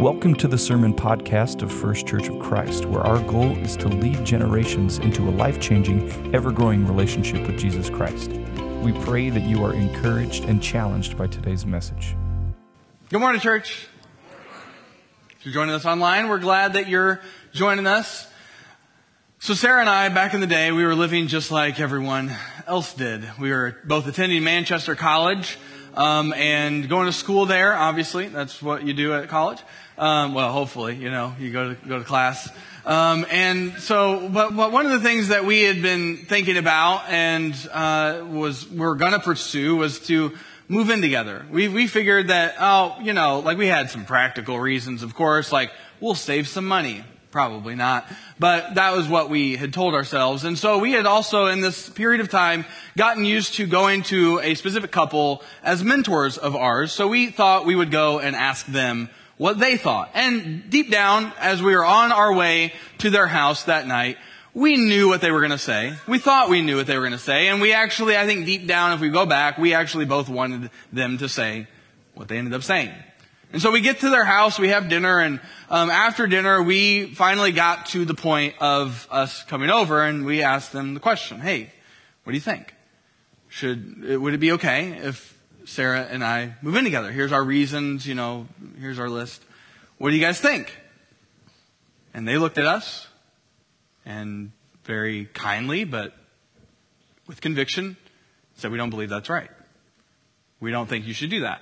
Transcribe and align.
Welcome 0.00 0.34
to 0.34 0.46
the 0.46 0.58
Sermon 0.58 0.92
Podcast 0.92 1.62
of 1.62 1.72
First 1.72 2.06
Church 2.06 2.28
of 2.28 2.38
Christ, 2.38 2.84
where 2.84 3.00
our 3.00 3.18
goal 3.22 3.56
is 3.56 3.78
to 3.78 3.88
lead 3.88 4.26
generations 4.26 4.98
into 4.98 5.26
a 5.26 5.32
life 5.32 5.58
changing, 5.58 6.34
ever 6.34 6.52
growing 6.52 6.86
relationship 6.86 7.46
with 7.46 7.58
Jesus 7.58 7.88
Christ. 7.88 8.30
We 8.82 8.92
pray 8.92 9.30
that 9.30 9.44
you 9.44 9.64
are 9.64 9.72
encouraged 9.72 10.44
and 10.44 10.62
challenged 10.62 11.16
by 11.16 11.28
today's 11.28 11.64
message. 11.64 12.14
Good 13.08 13.20
morning, 13.20 13.40
church. 13.40 13.88
If 15.30 15.46
you're 15.46 15.54
joining 15.54 15.74
us 15.74 15.86
online, 15.86 16.28
we're 16.28 16.40
glad 16.40 16.74
that 16.74 16.88
you're 16.88 17.22
joining 17.54 17.86
us. 17.86 18.28
So, 19.38 19.54
Sarah 19.54 19.80
and 19.80 19.88
I, 19.88 20.10
back 20.10 20.34
in 20.34 20.40
the 20.42 20.46
day, 20.46 20.72
we 20.72 20.84
were 20.84 20.94
living 20.94 21.26
just 21.26 21.50
like 21.50 21.80
everyone 21.80 22.36
else 22.66 22.92
did. 22.92 23.24
We 23.40 23.50
were 23.50 23.78
both 23.86 24.06
attending 24.06 24.44
Manchester 24.44 24.94
College 24.94 25.56
um, 25.94 26.34
and 26.34 26.86
going 26.86 27.06
to 27.06 27.12
school 27.12 27.46
there, 27.46 27.74
obviously. 27.74 28.28
That's 28.28 28.60
what 28.60 28.86
you 28.86 28.92
do 28.92 29.14
at 29.14 29.30
college. 29.30 29.60
Um, 29.98 30.34
well, 30.34 30.52
hopefully, 30.52 30.94
you 30.96 31.10
know, 31.10 31.34
you 31.38 31.50
go 31.50 31.70
to 31.70 31.88
go 31.88 31.98
to 31.98 32.04
class. 32.04 32.50
Um, 32.84 33.26
and 33.30 33.72
so, 33.78 34.28
but, 34.28 34.54
but, 34.54 34.70
one 34.70 34.86
of 34.86 34.92
the 34.92 35.00
things 35.00 35.28
that 35.28 35.44
we 35.44 35.62
had 35.62 35.82
been 35.82 36.18
thinking 36.18 36.56
about 36.56 37.08
and 37.08 37.54
uh, 37.72 38.22
was 38.28 38.68
we 38.68 38.76
going 38.76 39.12
to 39.12 39.18
pursue 39.18 39.76
was 39.76 39.98
to 40.06 40.36
move 40.68 40.90
in 40.90 41.00
together. 41.00 41.46
We 41.50 41.68
we 41.68 41.86
figured 41.86 42.28
that 42.28 42.56
oh, 42.60 42.96
you 43.02 43.12
know, 43.12 43.40
like 43.40 43.56
we 43.56 43.68
had 43.68 43.90
some 43.90 44.04
practical 44.04 44.60
reasons, 44.60 45.02
of 45.02 45.14
course, 45.14 45.50
like 45.50 45.72
we'll 45.98 46.14
save 46.14 46.46
some 46.46 46.66
money. 46.66 47.02
Probably 47.30 47.74
not. 47.74 48.06
But 48.38 48.76
that 48.76 48.96
was 48.96 49.08
what 49.08 49.28
we 49.28 49.56
had 49.56 49.72
told 49.72 49.94
ourselves. 49.94 50.44
And 50.44 50.56
so 50.56 50.78
we 50.78 50.92
had 50.92 51.04
also, 51.04 51.46
in 51.46 51.60
this 51.60 51.90
period 51.90 52.22
of 52.22 52.30
time, 52.30 52.64
gotten 52.96 53.26
used 53.26 53.54
to 53.54 53.66
going 53.66 54.04
to 54.04 54.40
a 54.40 54.54
specific 54.54 54.90
couple 54.90 55.42
as 55.62 55.84
mentors 55.84 56.38
of 56.38 56.56
ours. 56.56 56.92
So 56.92 57.08
we 57.08 57.26
thought 57.30 57.66
we 57.66 57.74
would 57.74 57.90
go 57.90 58.20
and 58.20 58.34
ask 58.34 58.64
them 58.64 59.10
what 59.36 59.58
they 59.58 59.76
thought. 59.76 60.10
And 60.14 60.68
deep 60.70 60.90
down, 60.90 61.32
as 61.38 61.62
we 61.62 61.74
were 61.74 61.84
on 61.84 62.12
our 62.12 62.32
way 62.32 62.72
to 62.98 63.10
their 63.10 63.26
house 63.26 63.64
that 63.64 63.86
night, 63.86 64.16
we 64.54 64.76
knew 64.76 65.08
what 65.08 65.20
they 65.20 65.30
were 65.30 65.40
going 65.40 65.50
to 65.50 65.58
say. 65.58 65.94
We 66.08 66.18
thought 66.18 66.48
we 66.48 66.62
knew 66.62 66.76
what 66.76 66.86
they 66.86 66.96
were 66.96 67.02
going 67.02 67.12
to 67.12 67.18
say. 67.18 67.48
And 67.48 67.60
we 67.60 67.74
actually, 67.74 68.16
I 68.16 68.26
think 68.26 68.46
deep 68.46 68.66
down, 68.66 68.92
if 68.92 69.00
we 69.00 69.10
go 69.10 69.26
back, 69.26 69.58
we 69.58 69.74
actually 69.74 70.06
both 70.06 70.28
wanted 70.30 70.70
them 70.92 71.18
to 71.18 71.28
say 71.28 71.66
what 72.14 72.28
they 72.28 72.38
ended 72.38 72.54
up 72.54 72.62
saying. 72.62 72.92
And 73.52 73.62
so 73.62 73.70
we 73.70 73.80
get 73.80 74.00
to 74.00 74.10
their 74.10 74.24
house, 74.24 74.58
we 74.58 74.70
have 74.70 74.88
dinner, 74.88 75.20
and 75.20 75.40
um, 75.70 75.88
after 75.88 76.26
dinner, 76.26 76.62
we 76.62 77.14
finally 77.14 77.52
got 77.52 77.86
to 77.86 78.04
the 78.04 78.14
point 78.14 78.54
of 78.60 79.06
us 79.10 79.44
coming 79.44 79.70
over, 79.70 80.02
and 80.02 80.26
we 80.26 80.42
asked 80.42 80.72
them 80.72 80.94
the 80.94 81.00
question, 81.00 81.38
"Hey, 81.38 81.70
what 82.24 82.32
do 82.32 82.36
you 82.36 82.42
think? 82.42 82.74
Should 83.48 84.20
would 84.20 84.34
it 84.34 84.38
be 84.38 84.52
okay 84.52 84.98
if 85.00 85.35
Sarah 85.66 86.06
and 86.08 86.24
I 86.24 86.54
move 86.62 86.76
in 86.76 86.84
together. 86.84 87.10
Here's 87.12 87.32
our 87.32 87.42
reasons, 87.42 88.06
you 88.06 88.14
know, 88.14 88.46
here's 88.80 88.98
our 88.98 89.10
list. 89.10 89.42
What 89.98 90.10
do 90.10 90.16
you 90.16 90.22
guys 90.22 90.40
think? 90.40 90.74
And 92.14 92.26
they 92.26 92.38
looked 92.38 92.56
at 92.56 92.64
us 92.64 93.06
and 94.06 94.52
very 94.84 95.26
kindly, 95.26 95.84
but 95.84 96.14
with 97.26 97.40
conviction, 97.40 97.96
said, 98.54 98.70
We 98.70 98.78
don't 98.78 98.90
believe 98.90 99.10
that's 99.10 99.28
right. 99.28 99.50
We 100.60 100.70
don't 100.70 100.88
think 100.88 101.06
you 101.06 101.12
should 101.12 101.30
do 101.30 101.40
that 101.40 101.60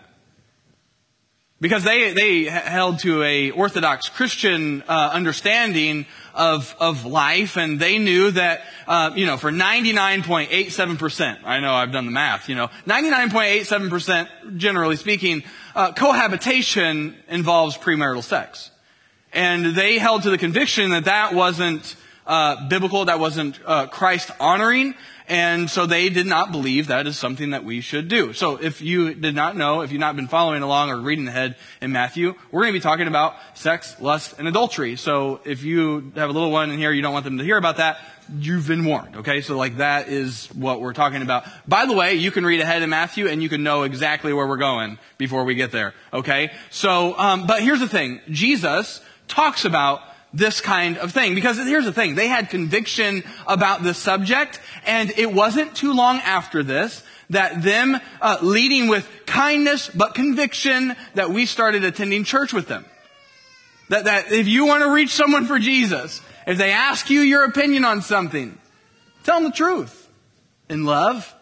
because 1.64 1.82
they, 1.82 2.12
they 2.12 2.44
held 2.44 2.98
to 3.00 3.22
a 3.22 3.50
orthodox 3.50 4.10
Christian 4.10 4.82
uh, 4.82 5.10
understanding 5.14 6.04
of, 6.34 6.74
of 6.80 7.06
life, 7.06 7.56
and 7.56 7.78
they 7.78 7.98
knew 7.98 8.30
that, 8.32 8.62
uh, 8.86 9.12
you 9.14 9.24
know, 9.24 9.36
for 9.36 9.50
99.87%, 9.50 11.44
I 11.44 11.60
know 11.60 11.72
I've 11.72 11.92
done 11.92 12.06
the 12.06 12.10
math, 12.10 12.48
you 12.48 12.54
know, 12.54 12.68
99.87%, 12.86 14.56
generally 14.56 14.96
speaking, 14.96 15.44
uh, 15.74 15.92
cohabitation 15.92 17.16
involves 17.28 17.78
premarital 17.78 18.22
sex. 18.22 18.70
And 19.32 19.74
they 19.74 19.98
held 19.98 20.22
to 20.22 20.30
the 20.30 20.38
conviction 20.38 20.90
that 20.90 21.06
that 21.06 21.34
wasn't 21.34 21.96
uh, 22.26 22.68
biblical, 22.68 23.04
that 23.06 23.18
wasn't 23.18 23.58
uh, 23.64 23.86
Christ 23.86 24.30
honoring, 24.40 24.94
and 25.26 25.70
so 25.70 25.86
they 25.86 26.10
did 26.10 26.26
not 26.26 26.52
believe 26.52 26.88
that 26.88 27.06
is 27.06 27.18
something 27.18 27.50
that 27.50 27.64
we 27.64 27.80
should 27.80 28.08
do. 28.08 28.34
So 28.34 28.56
if 28.56 28.82
you 28.82 29.14
did 29.14 29.34
not 29.34 29.56
know, 29.56 29.80
if 29.80 29.90
you've 29.90 30.00
not 30.00 30.16
been 30.16 30.28
following 30.28 30.62
along 30.62 30.90
or 30.90 31.00
reading 31.00 31.26
ahead 31.28 31.56
in 31.80 31.92
Matthew, 31.92 32.34
we're 32.50 32.62
going 32.62 32.74
to 32.74 32.78
be 32.78 32.82
talking 32.82 33.06
about 33.06 33.34
sex, 33.54 33.98
lust, 34.00 34.34
and 34.38 34.46
adultery. 34.46 34.96
So 34.96 35.40
if 35.44 35.62
you 35.62 36.12
have 36.16 36.28
a 36.28 36.32
little 36.32 36.50
one 36.50 36.70
in 36.70 36.78
here, 36.78 36.92
you 36.92 37.00
don't 37.00 37.14
want 37.14 37.24
them 37.24 37.38
to 37.38 37.44
hear 37.44 37.56
about 37.56 37.78
that, 37.78 37.98
you've 38.38 38.68
been 38.68 38.84
warned. 38.84 39.16
Okay, 39.16 39.40
so 39.40 39.56
like 39.56 39.78
that 39.78 40.08
is 40.08 40.48
what 40.48 40.82
we're 40.82 40.92
talking 40.92 41.22
about. 41.22 41.44
By 41.66 41.86
the 41.86 41.94
way, 41.94 42.14
you 42.14 42.30
can 42.30 42.44
read 42.44 42.60
ahead 42.60 42.82
in 42.82 42.90
Matthew 42.90 43.26
and 43.26 43.42
you 43.42 43.48
can 43.48 43.62
know 43.62 43.84
exactly 43.84 44.32
where 44.34 44.46
we're 44.46 44.58
going 44.58 44.98
before 45.16 45.44
we 45.44 45.54
get 45.54 45.72
there. 45.72 45.94
Okay, 46.12 46.50
so 46.70 47.18
um, 47.18 47.46
but 47.46 47.62
here's 47.62 47.80
the 47.80 47.88
thing: 47.88 48.20
Jesus 48.28 49.00
talks 49.26 49.64
about 49.64 50.00
this 50.34 50.60
kind 50.60 50.98
of 50.98 51.12
thing. 51.12 51.34
Because 51.34 51.56
here's 51.56 51.84
the 51.84 51.92
thing, 51.92 52.16
they 52.16 52.28
had 52.28 52.50
conviction 52.50 53.22
about 53.46 53.82
this 53.82 53.96
subject, 53.96 54.60
and 54.84 55.10
it 55.16 55.32
wasn't 55.32 55.74
too 55.74 55.94
long 55.94 56.18
after 56.18 56.62
this 56.62 57.02
that 57.30 57.62
them 57.62 57.98
uh, 58.20 58.38
leading 58.42 58.88
with 58.88 59.08
kindness 59.24 59.88
but 59.88 60.14
conviction 60.14 60.94
that 61.14 61.30
we 61.30 61.46
started 61.46 61.84
attending 61.84 62.24
church 62.24 62.52
with 62.52 62.68
them. 62.68 62.84
That, 63.88 64.04
that 64.04 64.32
if 64.32 64.46
you 64.48 64.66
want 64.66 64.82
to 64.82 64.90
reach 64.90 65.10
someone 65.10 65.46
for 65.46 65.58
Jesus, 65.58 66.20
if 66.46 66.58
they 66.58 66.72
ask 66.72 67.08
you 67.10 67.20
your 67.20 67.44
opinion 67.44 67.84
on 67.84 68.02
something, 68.02 68.58
tell 69.22 69.40
them 69.40 69.50
the 69.50 69.56
truth 69.56 70.10
in 70.68 70.84
love, 70.84 71.34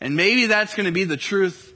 and 0.00 0.16
maybe 0.16 0.46
that's 0.46 0.74
going 0.74 0.86
to 0.86 0.92
be 0.92 1.04
the 1.04 1.16
truth 1.16 1.72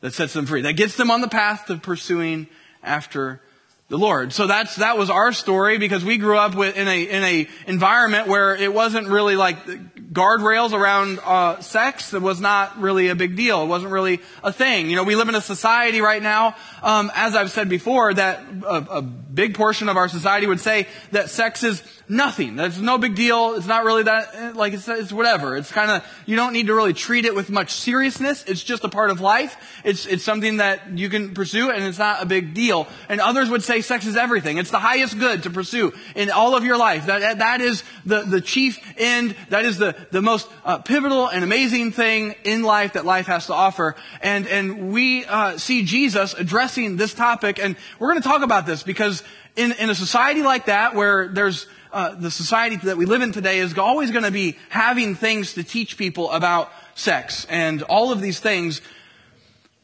that 0.00 0.12
sets 0.12 0.34
them 0.34 0.46
free, 0.46 0.62
that 0.62 0.74
gets 0.74 0.96
them 0.96 1.10
on 1.10 1.20
the 1.20 1.28
path 1.28 1.66
to 1.66 1.76
pursuing 1.76 2.46
after 2.82 3.40
the 3.90 3.98
Lord. 3.98 4.32
So 4.32 4.46
that's, 4.46 4.76
that 4.76 4.96
was 4.96 5.10
our 5.10 5.32
story 5.32 5.76
because 5.76 6.04
we 6.04 6.16
grew 6.16 6.38
up 6.38 6.54
with, 6.54 6.76
in 6.76 6.86
a, 6.86 7.02
in 7.02 7.24
a 7.24 7.48
environment 7.66 8.28
where 8.28 8.54
it 8.54 8.72
wasn't 8.72 9.08
really 9.08 9.34
like 9.34 9.66
guardrails 10.12 10.72
around, 10.72 11.18
uh, 11.24 11.60
sex. 11.60 12.14
It 12.14 12.22
was 12.22 12.40
not 12.40 12.80
really 12.80 13.08
a 13.08 13.16
big 13.16 13.36
deal. 13.36 13.64
It 13.64 13.66
wasn't 13.66 13.90
really 13.90 14.20
a 14.44 14.52
thing. 14.52 14.90
You 14.90 14.96
know, 14.96 15.02
we 15.02 15.16
live 15.16 15.28
in 15.28 15.34
a 15.34 15.40
society 15.40 16.00
right 16.00 16.22
now, 16.22 16.54
um, 16.82 17.10
as 17.16 17.34
I've 17.34 17.50
said 17.50 17.68
before, 17.68 18.14
that 18.14 18.40
a, 18.64 18.98
a 18.98 19.02
big 19.02 19.54
portion 19.54 19.88
of 19.88 19.96
our 19.96 20.08
society 20.08 20.46
would 20.46 20.60
say 20.60 20.86
that 21.10 21.28
sex 21.28 21.64
is 21.64 21.82
nothing. 22.08 22.56
That's 22.56 22.78
no 22.78 22.98
big 22.98 23.14
deal. 23.14 23.54
It's 23.54 23.66
not 23.66 23.84
really 23.84 24.02
that, 24.02 24.34
eh, 24.34 24.52
like, 24.54 24.72
it's, 24.72 24.88
it's 24.88 25.12
whatever. 25.12 25.56
It's 25.56 25.70
kind 25.70 25.90
of, 25.90 26.22
you 26.26 26.34
don't 26.34 26.52
need 26.52 26.66
to 26.66 26.74
really 26.74 26.92
treat 26.92 27.24
it 27.24 27.34
with 27.34 27.50
much 27.50 27.70
seriousness. 27.72 28.44
It's 28.46 28.62
just 28.62 28.82
a 28.84 28.88
part 28.88 29.10
of 29.10 29.20
life. 29.20 29.80
It's, 29.84 30.06
it's 30.06 30.24
something 30.24 30.56
that 30.56 30.98
you 30.98 31.08
can 31.08 31.34
pursue 31.34 31.70
and 31.70 31.84
it's 31.84 31.98
not 31.98 32.22
a 32.22 32.26
big 32.26 32.52
deal. 32.52 32.88
And 33.08 33.20
others 33.20 33.48
would 33.48 33.62
say 33.62 33.79
sex 33.82 34.06
is 34.06 34.16
everything. 34.16 34.58
It's 34.58 34.70
the 34.70 34.78
highest 34.78 35.18
good 35.18 35.44
to 35.44 35.50
pursue 35.50 35.92
in 36.14 36.30
all 36.30 36.56
of 36.56 36.64
your 36.64 36.76
life. 36.76 37.06
That, 37.06 37.38
that 37.38 37.60
is 37.60 37.82
the, 38.04 38.22
the 38.22 38.40
chief 38.40 38.78
end. 38.96 39.34
That 39.48 39.64
is 39.64 39.78
the, 39.78 39.96
the 40.10 40.22
most 40.22 40.48
uh, 40.64 40.78
pivotal 40.78 41.28
and 41.28 41.44
amazing 41.44 41.92
thing 41.92 42.34
in 42.44 42.62
life 42.62 42.94
that 42.94 43.04
life 43.04 43.26
has 43.26 43.46
to 43.46 43.54
offer. 43.54 43.96
And, 44.22 44.46
and 44.46 44.92
we 44.92 45.24
uh, 45.24 45.58
see 45.58 45.84
Jesus 45.84 46.34
addressing 46.34 46.96
this 46.96 47.14
topic 47.14 47.58
and 47.58 47.76
we're 47.98 48.10
going 48.10 48.22
to 48.22 48.28
talk 48.28 48.42
about 48.42 48.66
this 48.66 48.82
because 48.82 49.22
in, 49.56 49.72
in 49.72 49.90
a 49.90 49.94
society 49.94 50.42
like 50.42 50.66
that 50.66 50.94
where 50.94 51.28
there's 51.28 51.66
uh, 51.92 52.14
the 52.14 52.30
society 52.30 52.76
that 52.76 52.96
we 52.96 53.04
live 53.04 53.22
in 53.22 53.32
today 53.32 53.58
is 53.58 53.76
always 53.76 54.10
going 54.10 54.24
to 54.24 54.30
be 54.30 54.56
having 54.68 55.14
things 55.14 55.54
to 55.54 55.64
teach 55.64 55.96
people 55.96 56.30
about 56.30 56.70
sex 56.94 57.46
and 57.50 57.82
all 57.82 58.12
of 58.12 58.20
these 58.20 58.38
things. 58.38 58.80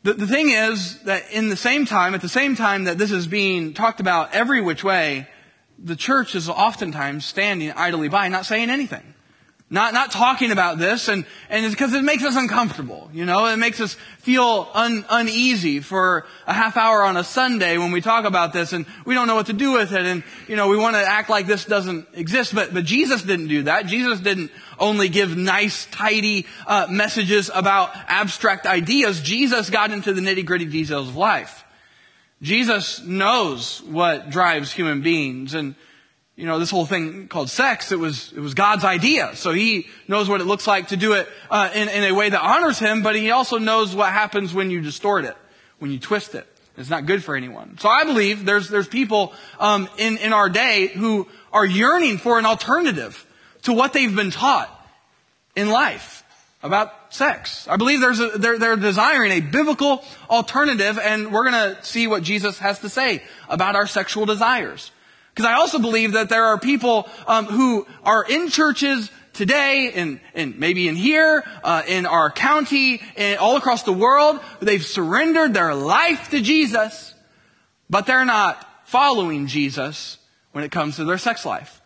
The, 0.07 0.15
the 0.15 0.27
thing 0.29 0.51
is 0.51 1.01
that 1.03 1.33
in 1.33 1.49
the 1.49 1.57
same 1.57 1.85
time, 1.85 2.15
at 2.15 2.21
the 2.21 2.29
same 2.29 2.55
time 2.55 2.85
that 2.85 2.97
this 2.97 3.11
is 3.11 3.27
being 3.27 3.75
talked 3.75 3.99
about 3.99 4.33
every 4.37 4.61
which 4.61 4.85
way, 4.85 5.27
the 5.81 5.97
church 5.97 6.37
is 6.37 6.49
oftentimes 6.49 7.25
standing 7.25 7.73
idly 7.73 8.09
by, 8.09 8.29
not 8.29 8.47
saying 8.47 8.71
anything. 8.71 9.03
Not, 9.69 9.95
not 9.95 10.13
talking 10.13 10.53
about 10.53 10.79
this, 10.79 11.09
and, 11.09 11.27
and 11.51 11.67
it's 11.67 11.75
because 11.75 11.93
it 11.93 12.05
makes 12.05 12.23
us 12.23 12.37
uncomfortable. 12.37 13.11
You 13.13 13.25
know, 13.25 13.47
it 13.47 13.57
makes 13.57 13.81
us 13.81 13.95
feel 14.21 14.71
un, 14.75 15.05
uneasy 15.11 15.81
for 15.81 16.25
a 16.47 16.53
half 16.53 16.77
hour 16.77 17.03
on 17.03 17.17
a 17.17 17.25
Sunday 17.25 17.77
when 17.77 17.91
we 17.91 18.01
talk 18.01 18.27
about 18.27 18.53
this, 18.53 18.73
and 18.73 18.87
we 19.05 19.15
don't 19.15 19.27
know 19.27 19.35
what 19.35 19.47
to 19.47 19.53
do 19.53 19.73
with 19.73 19.93
it, 19.93 20.07
and, 20.07 20.23
you 20.47 20.55
know, 20.55 20.69
we 20.69 20.77
want 20.77 20.95
to 20.95 21.03
act 21.03 21.29
like 21.31 21.49
this 21.49 21.65
doesn't 21.65 22.07
exist. 22.15 22.55
But, 22.55 22.73
but 22.73 22.85
Jesus 22.85 23.25
didn't 23.25 23.49
do 23.49 23.65
that. 23.65 23.87
Jesus 23.87 24.21
didn't 24.21 24.53
only 24.79 25.09
give 25.09 25.37
nice, 25.37 25.87
tidy 25.87 26.47
uh, 26.67 26.87
messages 26.91 27.51
about 27.55 27.91
abstract 28.09 28.67
ideas. 28.67 29.21
Jesus 29.21 29.71
got 29.71 29.91
into 29.91 30.13
the 30.13 30.21
nitty 30.21 30.45
gritty 30.45 30.67
details 30.67 31.09
of 31.09 31.17
life. 31.17 31.65
Jesus 32.43 33.03
knows 33.03 33.83
what 33.83 34.31
drives 34.31 34.73
human 34.73 35.01
beings, 35.01 35.55
and 35.55 35.75
you 36.37 36.45
know, 36.45 36.59
this 36.59 36.71
whole 36.71 36.85
thing 36.85 37.29
called 37.29 37.49
sex, 37.49 37.93
it 37.93 37.99
was, 37.99 38.33
it 38.37 38.41
was 38.41 38.53
God's 38.53 38.85
idea. 38.85 39.35
So 39.35 39.53
he 39.53 39.87
knows 40.07 40.29
what 40.29 40.43
it 40.43 40.45
looks 40.45 40.67
like 40.67 40.89
to 40.89 40.97
do 40.97 41.15
it 41.15 41.27
uh, 41.51 41.71
in, 41.75 41.89
in 41.89 42.05
a 42.05 42.13
way 42.13 42.29
that 42.29 42.43
honors 42.43 42.79
him, 42.79 43.03
but 43.03 43.17
he 43.17 43.31
also 43.31 43.57
knows 43.57 43.95
what 43.95 44.13
happens 44.13 44.53
when 44.53 44.71
you 44.71 44.83
distort 44.83 45.25
it, 45.25 45.35
when 45.79 45.91
you 45.91 45.99
twist 45.99 46.35
it. 46.35 46.47
It's 46.77 46.91
not 46.91 47.07
good 47.07 47.25
for 47.25 47.35
anyone. 47.37 47.79
So 47.79 47.89
I 47.89 48.05
believe 48.05 48.45
there's, 48.45 48.69
there's 48.69 48.87
people 48.87 49.33
um, 49.59 49.89
in, 49.97 50.19
in 50.19 50.35
our 50.35 50.51
day 50.51 50.89
who 50.89 51.27
are 51.55 51.65
yearning 51.65 52.19
for 52.19 52.39
an 52.39 52.45
alternative 52.45 53.25
to 53.67 53.73
what 53.73 53.93
they've 53.93 54.15
been 54.15 54.31
taught 54.31 54.71
in 55.57 55.69
life 55.69 56.23
about 56.63 57.13
sex. 57.13 57.67
I 57.69 57.77
believe 57.77 58.01
there's 58.01 58.21
a, 58.21 58.29
they're, 58.39 58.59
they're 58.59 58.77
desiring 58.77 59.33
a 59.33 59.41
biblical 59.41 60.05
alternative, 60.31 61.01
and 61.03 61.33
we're 61.33 61.51
going 61.51 61.75
to 61.75 61.85
see 61.85 62.07
what 62.07 62.23
Jesus 62.23 62.61
has 62.61 62.79
to 62.81 62.89
say 62.89 63.25
about 63.49 63.75
our 63.75 63.89
sexual 63.89 64.25
desires. 64.25 64.93
Because 65.35 65.47
I 65.47 65.55
also 65.55 65.81
believe 65.81 66.13
that 66.13 66.29
there 66.29 66.45
are 66.45 66.61
people 66.61 67.09
um, 67.27 67.47
who 67.47 67.89
are 68.05 68.25
in 68.25 68.51
churches 68.51 69.11
today, 69.33 69.91
and, 69.95 70.21
and 70.33 70.59
maybe 70.61 70.87
in 70.87 70.95
here, 70.95 71.43
uh, 71.65 71.83
in 71.89 72.07
our 72.07 72.31
county, 72.31 73.03
and 73.17 73.37
all 73.39 73.57
across 73.57 73.83
the 73.83 73.93
world, 73.93 74.39
they've 74.61 74.87
surrendered 74.87 75.55
their 75.55 75.75
life 75.75 76.31
to 76.31 76.41
Jesus, 76.41 77.15
but 77.91 78.07
they're 78.07 78.25
not 78.25 78.65
following 78.87 79.49
Jesus 79.49 80.19
when 80.53 80.63
it 80.63 80.71
comes 80.71 80.97
to 80.97 81.05
their 81.05 81.19
sex 81.19 81.45
life. 81.45 81.83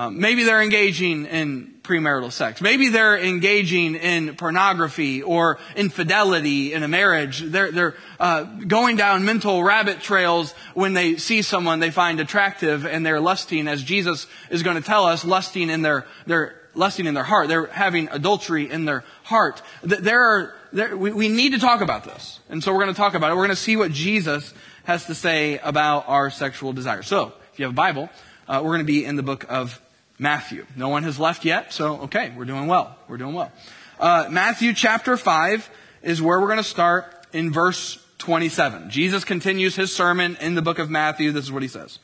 Um, 0.00 0.18
maybe 0.18 0.44
they're 0.44 0.62
engaging 0.62 1.26
in 1.26 1.74
premarital 1.82 2.32
sex. 2.32 2.62
Maybe 2.62 2.88
they're 2.88 3.18
engaging 3.18 3.96
in 3.96 4.34
pornography 4.34 5.22
or 5.22 5.58
infidelity 5.76 6.72
in 6.72 6.82
a 6.82 6.88
marriage. 6.88 7.40
They're, 7.40 7.70
they're 7.70 7.94
uh, 8.18 8.44
going 8.44 8.96
down 8.96 9.26
mental 9.26 9.62
rabbit 9.62 10.00
trails 10.00 10.52
when 10.72 10.94
they 10.94 11.16
see 11.16 11.42
someone 11.42 11.80
they 11.80 11.90
find 11.90 12.18
attractive 12.18 12.86
and 12.86 13.04
they're 13.04 13.20
lusting, 13.20 13.68
as 13.68 13.82
Jesus 13.82 14.26
is 14.48 14.62
going 14.62 14.78
to 14.78 14.82
tell 14.82 15.04
us, 15.04 15.22
lusting 15.22 15.68
in 15.68 15.82
their, 15.82 16.06
their 16.24 16.58
lusting 16.74 17.04
in 17.04 17.12
their 17.12 17.22
heart. 17.22 17.48
They're 17.48 17.66
having 17.66 18.08
adultery 18.08 18.70
in 18.70 18.86
their 18.86 19.04
heart. 19.24 19.60
There 19.82 20.22
are, 20.22 20.54
there, 20.72 20.96
we, 20.96 21.12
we 21.12 21.28
need 21.28 21.52
to 21.52 21.58
talk 21.58 21.82
about 21.82 22.04
this. 22.04 22.40
And 22.48 22.64
so 22.64 22.72
we're 22.72 22.84
going 22.84 22.94
to 22.94 22.98
talk 22.98 23.12
about 23.12 23.32
it. 23.32 23.34
We're 23.34 23.48
going 23.48 23.50
to 23.50 23.56
see 23.56 23.76
what 23.76 23.92
Jesus 23.92 24.54
has 24.84 25.04
to 25.08 25.14
say 25.14 25.58
about 25.58 26.08
our 26.08 26.30
sexual 26.30 26.72
desire. 26.72 27.02
So, 27.02 27.34
if 27.52 27.58
you 27.58 27.66
have 27.66 27.74
a 27.74 27.76
Bible, 27.76 28.08
uh, 28.48 28.62
we're 28.64 28.70
going 28.70 28.80
to 28.80 28.84
be 28.84 29.04
in 29.04 29.16
the 29.16 29.22
book 29.22 29.44
of 29.50 29.78
Matthew. 30.20 30.66
No 30.76 30.90
one 30.90 31.02
has 31.04 31.18
left 31.18 31.46
yet, 31.46 31.72
so 31.72 32.02
okay, 32.02 32.30
we're 32.36 32.44
doing 32.44 32.66
well. 32.66 32.94
We're 33.08 33.16
doing 33.16 33.34
well. 33.34 33.50
Uh, 33.98 34.26
Matthew 34.30 34.74
chapter 34.74 35.16
5 35.16 35.70
is 36.02 36.20
where 36.20 36.38
we're 36.38 36.46
going 36.46 36.58
to 36.58 36.62
start 36.62 37.26
in 37.32 37.50
verse 37.50 37.98
27. 38.18 38.90
Jesus 38.90 39.24
continues 39.24 39.76
his 39.76 39.96
sermon 39.96 40.36
in 40.42 40.54
the 40.54 40.62
book 40.62 40.78
of 40.78 40.90
Matthew. 40.90 41.32
This 41.32 41.44
is 41.44 41.52
what 41.52 41.62
he 41.62 41.68
says. 41.68 41.98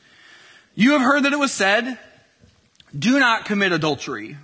You 0.73 0.93
have 0.93 1.01
heard 1.01 1.23
that 1.23 1.33
it 1.33 1.37
was 1.37 1.53
said, 1.53 1.99
do 2.97 3.19
not 3.19 3.45
commit 3.45 3.71
adultery. 3.71 4.37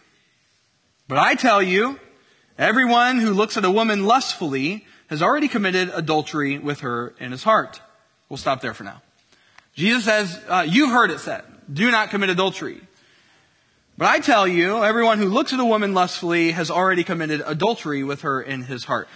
But 1.08 1.18
I 1.18 1.34
tell 1.34 1.62
you, 1.62 2.00
everyone 2.60 3.20
who 3.20 3.32
looks 3.32 3.58
at 3.58 3.66
a 3.66 3.72
woman 3.72 4.06
lustfully 4.06 4.86
has 5.08 5.24
already 5.24 5.48
committed 5.48 5.90
adultery 5.94 6.60
with 6.60 6.82
her 6.82 7.16
in 7.20 7.32
his 7.32 7.44
heart. 7.44 7.82
We'll 8.30 8.38
stop 8.38 8.62
there 8.62 8.76
for 8.76 8.84
now. 8.84 9.02
Jesus 9.74 10.06
says, 10.06 10.40
uh, 10.48 10.64
you've 10.68 10.92
heard 10.92 11.10
it 11.10 11.20
said, 11.20 11.44
do 11.72 11.90
not 11.90 12.12
commit 12.12 12.30
adultery. 12.30 12.82
But 13.98 14.08
I 14.08 14.20
tell 14.20 14.48
you, 14.48 14.84
everyone 14.84 15.20
who 15.20 15.28
looks 15.28 15.54
at 15.54 15.60
a 15.60 15.66
woman 15.66 15.94
lustfully 15.94 16.52
has 16.52 16.72
already 16.72 17.04
committed 17.04 17.44
adultery 17.46 18.04
with 18.04 18.22
her 18.22 18.42
in 18.42 18.64
his 18.64 18.86
heart. 18.86 19.08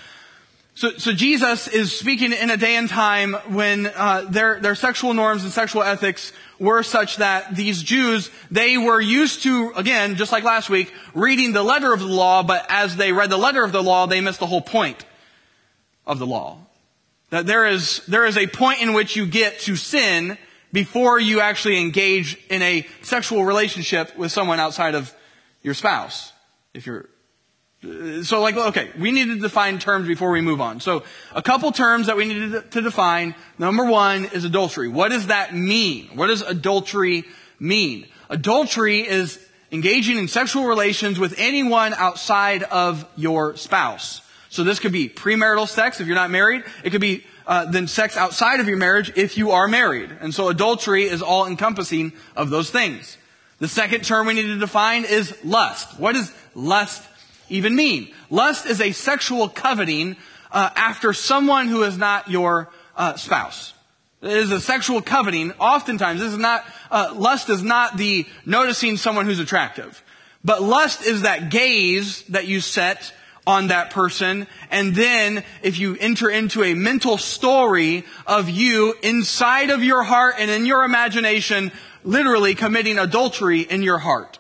So, 0.76 0.92
so 0.98 1.12
Jesus 1.12 1.68
is 1.68 1.98
speaking 1.98 2.32
in 2.32 2.52
a 2.52 2.58
day 2.58 2.76
and 2.76 2.88
time 2.88 3.34
when 3.48 3.88
uh, 3.88 4.26
their 4.30 4.60
their 4.60 4.76
sexual 4.76 5.16
norms 5.16 5.44
and 5.44 5.52
sexual 5.52 5.82
ethics 5.82 6.32
were 6.60 6.84
such 6.84 7.18
that 7.18 7.56
these 7.56 7.82
Jews 7.82 8.30
they 8.52 8.78
were 8.78 9.02
used 9.02 9.42
to 9.44 9.72
again, 9.76 10.16
just 10.16 10.32
like 10.32 10.44
last 10.44 10.70
week, 10.70 10.94
reading 11.16 11.54
the 11.54 11.64
letter 11.64 11.92
of 11.92 12.00
the 12.00 12.06
law, 12.06 12.44
but 12.44 12.64
as 12.70 12.96
they 12.96 13.12
read 13.12 13.32
the 13.32 13.38
letter 13.38 13.64
of 13.64 13.72
the 13.72 13.82
law, 13.82 14.06
they 14.06 14.22
missed 14.22 14.40
the 14.40 14.46
whole 14.46 14.62
point 14.62 15.04
of 16.06 16.20
the 16.20 16.28
law. 16.28 16.60
That 17.32 17.48
there 17.48 17.66
is, 17.66 18.06
there 18.06 18.26
is 18.26 18.38
a 18.38 18.46
point 18.46 18.82
in 18.82 18.94
which 18.94 19.16
you 19.16 19.26
get 19.26 19.60
to 19.62 19.76
sin 19.76 20.38
before 20.78 21.20
you 21.20 21.42
actually 21.42 21.82
engage 21.82 22.38
in 22.52 22.62
a 22.62 22.86
sexual 23.02 23.44
relationship 23.44 24.16
with 24.16 24.32
someone 24.32 24.60
outside 24.60 24.94
of 24.94 25.12
your 25.64 25.74
spouse. 25.74 26.32
If 26.76 26.86
you're, 26.86 27.10
so 28.22 28.42
like, 28.42 28.56
okay, 28.56 28.92
we 29.00 29.12
need 29.12 29.26
to 29.26 29.40
define 29.40 29.80
terms 29.80 30.08
before 30.08 30.30
we 30.30 30.40
move 30.40 30.62
on. 30.62 30.80
So 30.80 31.02
a 31.34 31.42
couple 31.42 31.72
terms 31.72 32.06
that 32.06 32.16
we 32.16 32.26
need 32.26 32.70
to 32.70 32.82
define. 32.84 33.34
Number 33.58 33.86
one 33.86 34.26
is 34.26 34.44
adultery. 34.44 34.88
What 34.88 35.10
does 35.10 35.26
that 35.28 35.56
mean? 35.56 36.12
What 36.14 36.28
does 36.28 36.44
adultery 36.44 37.24
mean? 37.60 38.06
Adultery 38.30 39.00
is 39.00 39.44
engaging 39.72 40.20
in 40.20 40.28
sexual 40.28 40.66
relations 40.66 41.18
with 41.18 41.34
anyone 41.40 41.96
outside 41.96 42.62
of 42.62 43.04
your 43.16 43.56
spouse. 43.56 44.22
So 44.50 44.64
this 44.64 44.80
could 44.80 44.92
be 44.92 45.10
premarital 45.10 45.68
sex 45.68 46.00
if 46.00 46.06
you're 46.06 46.16
not 46.16 46.30
married. 46.30 46.66
It 46.84 46.92
could 46.92 47.02
be 47.02 47.26
uh, 47.48 47.66
then 47.66 47.88
sex 47.88 48.18
outside 48.18 48.60
of 48.60 48.68
your 48.68 48.78
marriage 48.78 49.12
if 49.16 49.38
you 49.38 49.52
are 49.52 49.68
married. 49.68 50.12
And 50.20 50.34
so 50.36 50.50
adultery 50.50 51.06
is 51.06 51.22
all 51.22 51.48
encompassing 51.48 52.12
of 52.36 52.50
those 52.50 52.70
things. 52.70 53.18
The 53.60 53.68
second 53.68 54.04
term 54.04 54.28
we 54.28 54.34
need 54.34 54.44
to 54.44 54.60
define 54.60 55.06
is 55.06 55.36
lust. 55.44 56.00
What 56.00 56.14
does 56.14 56.32
lust 56.54 57.04
even 57.50 57.76
mean? 57.76 58.14
Lust 58.30 58.66
is 58.66 58.82
a 58.82 58.92
sexual 58.92 59.50
coveting 59.50 60.18
uh, 60.52 60.70
after 60.76 61.14
someone 61.14 61.68
who 61.68 61.84
is 61.84 61.98
not 61.98 62.30
your 62.30 62.70
uh, 62.96 63.16
spouse. 63.16 63.74
It 64.22 64.32
is 64.32 64.52
a 64.52 64.60
sexual 64.60 65.02
coveting. 65.02 65.54
Oftentimes, 65.54 66.20
this 66.20 66.34
is 66.34 66.38
not 66.38 66.66
uh, 66.92 67.14
lust 67.16 67.50
is 67.50 67.64
not 67.64 67.98
the 67.98 68.26
noticing 68.46 68.98
someone 68.98 69.26
who's 69.26 69.40
attractive, 69.40 70.04
but 70.44 70.62
lust 70.62 71.06
is 71.06 71.22
that 71.22 71.50
gaze 71.50 72.24
that 72.24 72.48
you 72.48 72.60
set 72.60 73.14
on 73.48 73.68
that 73.68 73.90
person. 73.90 74.46
And 74.70 74.94
then 74.94 75.44
if 75.64 75.80
you 75.80 75.96
enter 76.00 76.30
into 76.30 76.64
a 76.64 76.76
mental 76.76 77.18
story 77.18 78.04
of 78.28 78.50
you 78.50 78.94
inside 79.02 79.70
of 79.72 79.84
your 79.84 80.04
heart 80.04 80.36
and 80.38 80.52
in 80.52 80.66
your 80.66 80.84
imagination, 80.84 81.72
literally 82.04 82.54
committing 82.54 83.00
adultery 83.00 83.62
in 83.62 83.82
your 83.82 83.98
heart. 83.98 84.38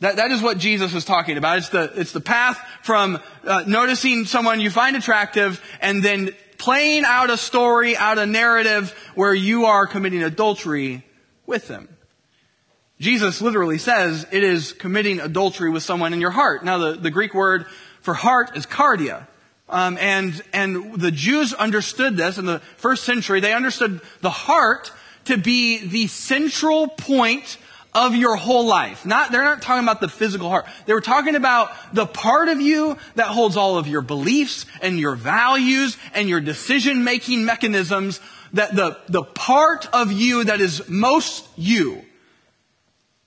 That, 0.00 0.16
that 0.16 0.30
is 0.30 0.42
what 0.42 0.58
Jesus 0.58 0.94
is 0.94 1.04
talking 1.04 1.36
about. 1.36 1.58
It's 1.58 1.68
the, 1.70 1.92
it's 1.96 2.12
the 2.12 2.20
path 2.20 2.58
from 2.82 3.18
uh, 3.44 3.64
noticing 3.66 4.26
someone 4.26 4.60
you 4.60 4.70
find 4.70 4.96
attractive 4.96 5.60
and 5.80 6.02
then 6.02 6.30
playing 6.58 7.04
out 7.04 7.30
a 7.30 7.36
story, 7.36 7.96
out 7.96 8.18
a 8.18 8.26
narrative 8.26 8.90
where 9.14 9.34
you 9.34 9.66
are 9.66 9.86
committing 9.86 10.22
adultery 10.22 11.04
with 11.46 11.68
them. 11.68 11.88
Jesus 13.00 13.42
literally 13.42 13.78
says 13.78 14.26
it 14.30 14.44
is 14.44 14.72
committing 14.72 15.20
adultery 15.20 15.68
with 15.68 15.82
someone 15.82 16.12
in 16.12 16.20
your 16.20 16.30
heart. 16.30 16.64
Now, 16.64 16.78
the, 16.78 16.92
the 16.92 17.10
Greek 17.10 17.34
word 17.34 17.66
for 18.04 18.12
heart 18.12 18.54
is 18.54 18.66
cardia. 18.66 19.26
Um, 19.66 19.96
and, 19.98 20.40
and 20.52 21.00
the 21.00 21.10
Jews 21.10 21.54
understood 21.54 22.18
this 22.18 22.36
in 22.36 22.44
the 22.44 22.58
first 22.76 23.04
century. 23.04 23.40
They 23.40 23.54
understood 23.54 24.02
the 24.20 24.30
heart 24.30 24.92
to 25.24 25.38
be 25.38 25.78
the 25.78 26.06
central 26.06 26.88
point 26.88 27.56
of 27.94 28.14
your 28.14 28.36
whole 28.36 28.66
life. 28.66 29.06
Not, 29.06 29.32
they're 29.32 29.42
not 29.42 29.62
talking 29.62 29.82
about 29.82 30.02
the 30.02 30.10
physical 30.10 30.50
heart. 30.50 30.66
They 30.84 30.92
were 30.92 31.00
talking 31.00 31.34
about 31.34 31.70
the 31.94 32.04
part 32.04 32.48
of 32.48 32.60
you 32.60 32.98
that 33.14 33.28
holds 33.28 33.56
all 33.56 33.78
of 33.78 33.86
your 33.86 34.02
beliefs 34.02 34.66
and 34.82 34.98
your 34.98 35.14
values 35.14 35.96
and 36.12 36.28
your 36.28 36.40
decision 36.40 37.04
making 37.04 37.46
mechanisms. 37.46 38.20
That 38.52 38.76
the, 38.76 38.98
the 39.08 39.22
part 39.22 39.88
of 39.94 40.12
you 40.12 40.44
that 40.44 40.60
is 40.60 40.86
most 40.90 41.48
you. 41.56 42.04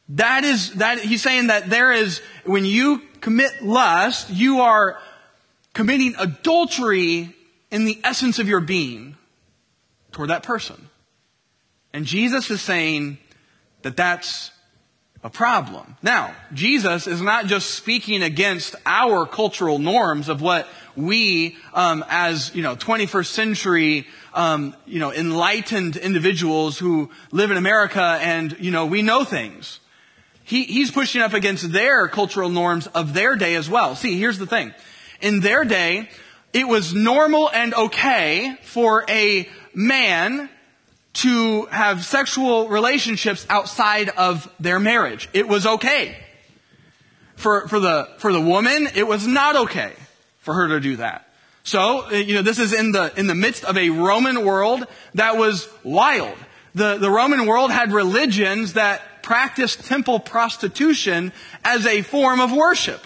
That 0.09 0.43
is, 0.43 0.73
that, 0.75 0.99
he's 0.99 1.21
saying 1.21 1.47
that 1.47 1.69
there 1.69 1.91
is, 1.91 2.21
when 2.45 2.65
you 2.65 3.01
commit 3.19 3.63
lust, 3.63 4.29
you 4.29 4.61
are 4.61 4.99
committing 5.73 6.15
adultery 6.17 7.35
in 7.71 7.85
the 7.85 7.99
essence 8.03 8.39
of 8.39 8.47
your 8.47 8.61
being 8.61 9.17
toward 10.11 10.29
that 10.29 10.43
person. 10.43 10.89
And 11.93 12.05
Jesus 12.05 12.49
is 12.49 12.61
saying 12.61 13.17
that 13.81 13.97
that's 13.97 14.51
a 15.23 15.29
problem. 15.29 15.97
Now, 16.01 16.33
Jesus 16.53 17.07
is 17.07 17.21
not 17.21 17.47
just 17.47 17.71
speaking 17.71 18.23
against 18.23 18.75
our 18.85 19.25
cultural 19.25 19.79
norms 19.79 20.29
of 20.29 20.41
what 20.41 20.67
we, 20.95 21.57
um, 21.73 22.05
as 22.07 22.53
you 22.55 22.61
know, 22.61 22.75
21st 22.75 23.25
century, 23.25 24.07
um, 24.33 24.75
you 24.85 24.99
know, 24.99 25.11
enlightened 25.11 25.97
individuals 25.97 26.77
who 26.77 27.09
live 27.31 27.51
in 27.51 27.57
America 27.57 28.19
and 28.21 28.55
you 28.59 28.71
know 28.71 28.85
we 28.85 29.01
know 29.01 29.23
things. 29.23 29.79
He, 30.47 30.63
he's 30.63 30.91
pushing 30.91 31.21
up 31.21 31.33
against 31.33 31.73
their 31.73 32.07
cultural 32.07 32.49
norms 32.49 32.87
of 32.87 33.13
their 33.13 33.35
day 33.35 33.55
as 33.55 33.69
well. 33.69 33.97
See, 33.97 34.17
here's 34.17 34.39
the 34.39 34.47
thing. 34.47 34.73
In 35.19 35.41
their 35.41 35.65
day, 35.65 36.09
it 36.53 36.65
was 36.65 36.93
normal 36.93 37.49
and 37.49 37.73
okay 37.73 38.55
for 38.63 39.03
a 39.09 39.49
man 39.73 40.49
to 41.15 41.65
have 41.65 42.05
sexual 42.05 42.69
relationships 42.69 43.45
outside 43.49 44.07
of 44.07 44.49
their 44.57 44.79
marriage. 44.79 45.27
It 45.33 45.49
was 45.49 45.65
okay. 45.65 46.15
For, 47.35 47.67
for 47.67 47.81
the, 47.81 48.07
for 48.19 48.31
the 48.31 48.39
woman, 48.39 48.87
it 48.95 49.05
was 49.05 49.27
not 49.27 49.57
okay 49.57 49.91
for 50.39 50.53
her 50.53 50.69
to 50.69 50.79
do 50.79 50.95
that. 50.95 51.27
So, 51.63 52.05
uh, 52.05 52.11
you 52.11 52.35
know, 52.35 52.41
this 52.41 52.57
is 52.57 52.71
in 52.71 52.93
the, 52.93 53.11
in 53.19 53.27
the 53.27 53.35
midst 53.35 53.65
of 53.65 53.77
a 53.77 53.89
Roman 53.89 54.45
world 54.45 54.87
that 55.15 55.35
was 55.35 55.67
wild. 55.83 56.37
The, 56.73 56.97
the 56.97 57.11
Roman 57.11 57.45
world 57.45 57.69
had 57.69 57.91
religions 57.91 58.73
that 58.73 59.01
practiced 59.27 59.83
temple 59.85 60.19
prostitution 60.19 61.33
as 61.63 61.85
a 61.85 62.01
form 62.01 62.39
of 62.39 62.53
worship. 62.53 63.01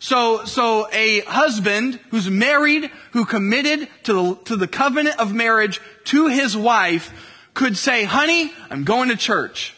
So, 0.00 0.44
so 0.44 0.88
a 0.92 1.20
husband 1.20 2.00
who's 2.10 2.28
married, 2.28 2.90
who 3.12 3.24
committed 3.24 3.88
to 4.02 4.12
the, 4.12 4.36
to 4.46 4.56
the 4.56 4.66
covenant 4.66 5.20
of 5.20 5.32
marriage 5.32 5.80
to 6.06 6.26
his 6.26 6.56
wife 6.56 7.12
could 7.54 7.76
say, 7.76 8.04
honey, 8.04 8.52
I'm 8.70 8.84
going 8.84 9.10
to 9.10 9.16
church. 9.16 9.74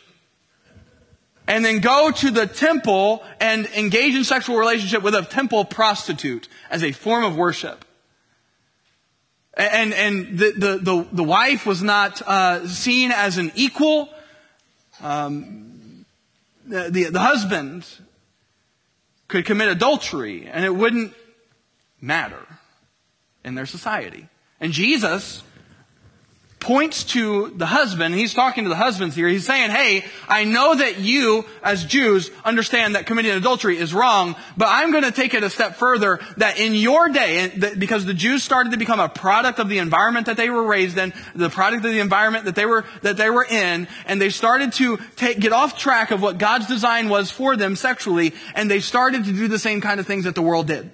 and 1.51 1.65
then 1.65 1.81
go 1.81 2.13
to 2.13 2.31
the 2.31 2.47
temple 2.47 3.25
and 3.41 3.67
engage 3.77 4.15
in 4.15 4.23
sexual 4.23 4.57
relationship 4.57 5.03
with 5.03 5.17
a 5.17 5.23
temple 5.23 5.65
prostitute 5.65 6.49
as 6.71 6.85
a 6.85 6.93
form 6.93 7.25
of 7.25 7.37
worship. 7.37 7.85
And, 9.55 9.93
and 9.93 10.39
the, 10.39 10.53
the, 10.53 10.79
the, 10.79 11.07
the 11.11 11.25
wife 11.25 11.67
was 11.67 11.83
not 11.83 12.23
uh, 12.23 12.69
seen 12.69 13.11
as 13.11 13.37
an 13.37 13.51
equal. 13.57 14.09
Um, 15.03 16.05
the, 16.67 16.91
the, 16.91 17.05
the 17.05 17.21
husband 17.21 17.87
could 19.29 19.45
commit 19.45 19.69
adultery 19.69 20.47
and 20.47 20.65
it 20.65 20.75
wouldn't 20.75 21.15
matter 22.01 22.47
in 23.45 23.55
their 23.55 23.67
society. 23.67 24.29
And 24.61 24.73
Jesus 24.73 25.43
points 26.61 27.05
to 27.05 27.49
the 27.57 27.65
husband. 27.65 28.15
He's 28.15 28.35
talking 28.35 28.65
to 28.65 28.71
the 28.71 28.77
husbands 28.77 29.17
here. 29.17 29.27
He's 29.27 29.47
saying, 29.47 29.71
Hey, 29.71 30.05
I 30.29 30.45
know 30.45 30.75
that 30.75 30.99
you, 30.99 31.47
as 31.63 31.85
Jews, 31.85 32.31
understand 32.45 32.95
that 32.95 33.07
committing 33.07 33.33
adultery 33.33 33.79
is 33.79 33.95
wrong, 33.95 34.37
but 34.59 34.69
I'm 34.69 34.93
going 34.93 35.05
to 35.05 35.11
take 35.11 35.33
it 35.33 35.43
a 35.43 35.49
step 35.49 35.77
further 35.77 36.21
that 36.37 36.59
in 36.61 36.75
your 36.75 37.09
day, 37.09 37.51
because 37.79 38.05
the 38.05 38.15
Jews 38.15 38.43
started 38.43 38.73
to 38.73 38.79
become 38.79 39.01
a 39.01 39.09
product 39.09 39.59
of 39.59 39.71
the 39.71 39.79
environment 39.79 40.27
that 40.27 40.37
they 40.37 40.51
were 40.51 40.63
raised 40.63 40.99
in, 40.99 41.15
the 41.35 41.49
product 41.49 41.85
of 41.85 41.93
the 41.93 42.01
environment 42.01 42.45
that 42.45 42.55
they 42.55 42.67
were, 42.67 42.85
that 43.03 43.17
they 43.17 43.31
were 43.31 43.45
in, 43.45 43.89
and 44.05 44.21
they 44.21 44.31
started 44.31 44.75
to 44.75 44.99
take, 45.17 45.41
get 45.41 45.53
off 45.53 45.79
track 45.79 46.11
of 46.11 46.21
what 46.21 46.37
God's 46.37 46.67
design 46.67 47.09
was 47.09 47.31
for 47.31 47.57
them 47.57 47.75
sexually, 47.75 48.35
and 48.55 48.71
they 48.71 48.81
started 48.81 49.25
to 49.25 49.33
do 49.33 49.49
the 49.49 49.59
same 49.59 49.81
kind 49.81 49.99
of 49.99 50.07
things 50.07 50.25
that 50.25 50.35
the 50.35 50.43
world 50.43 50.67
did. 50.67 50.91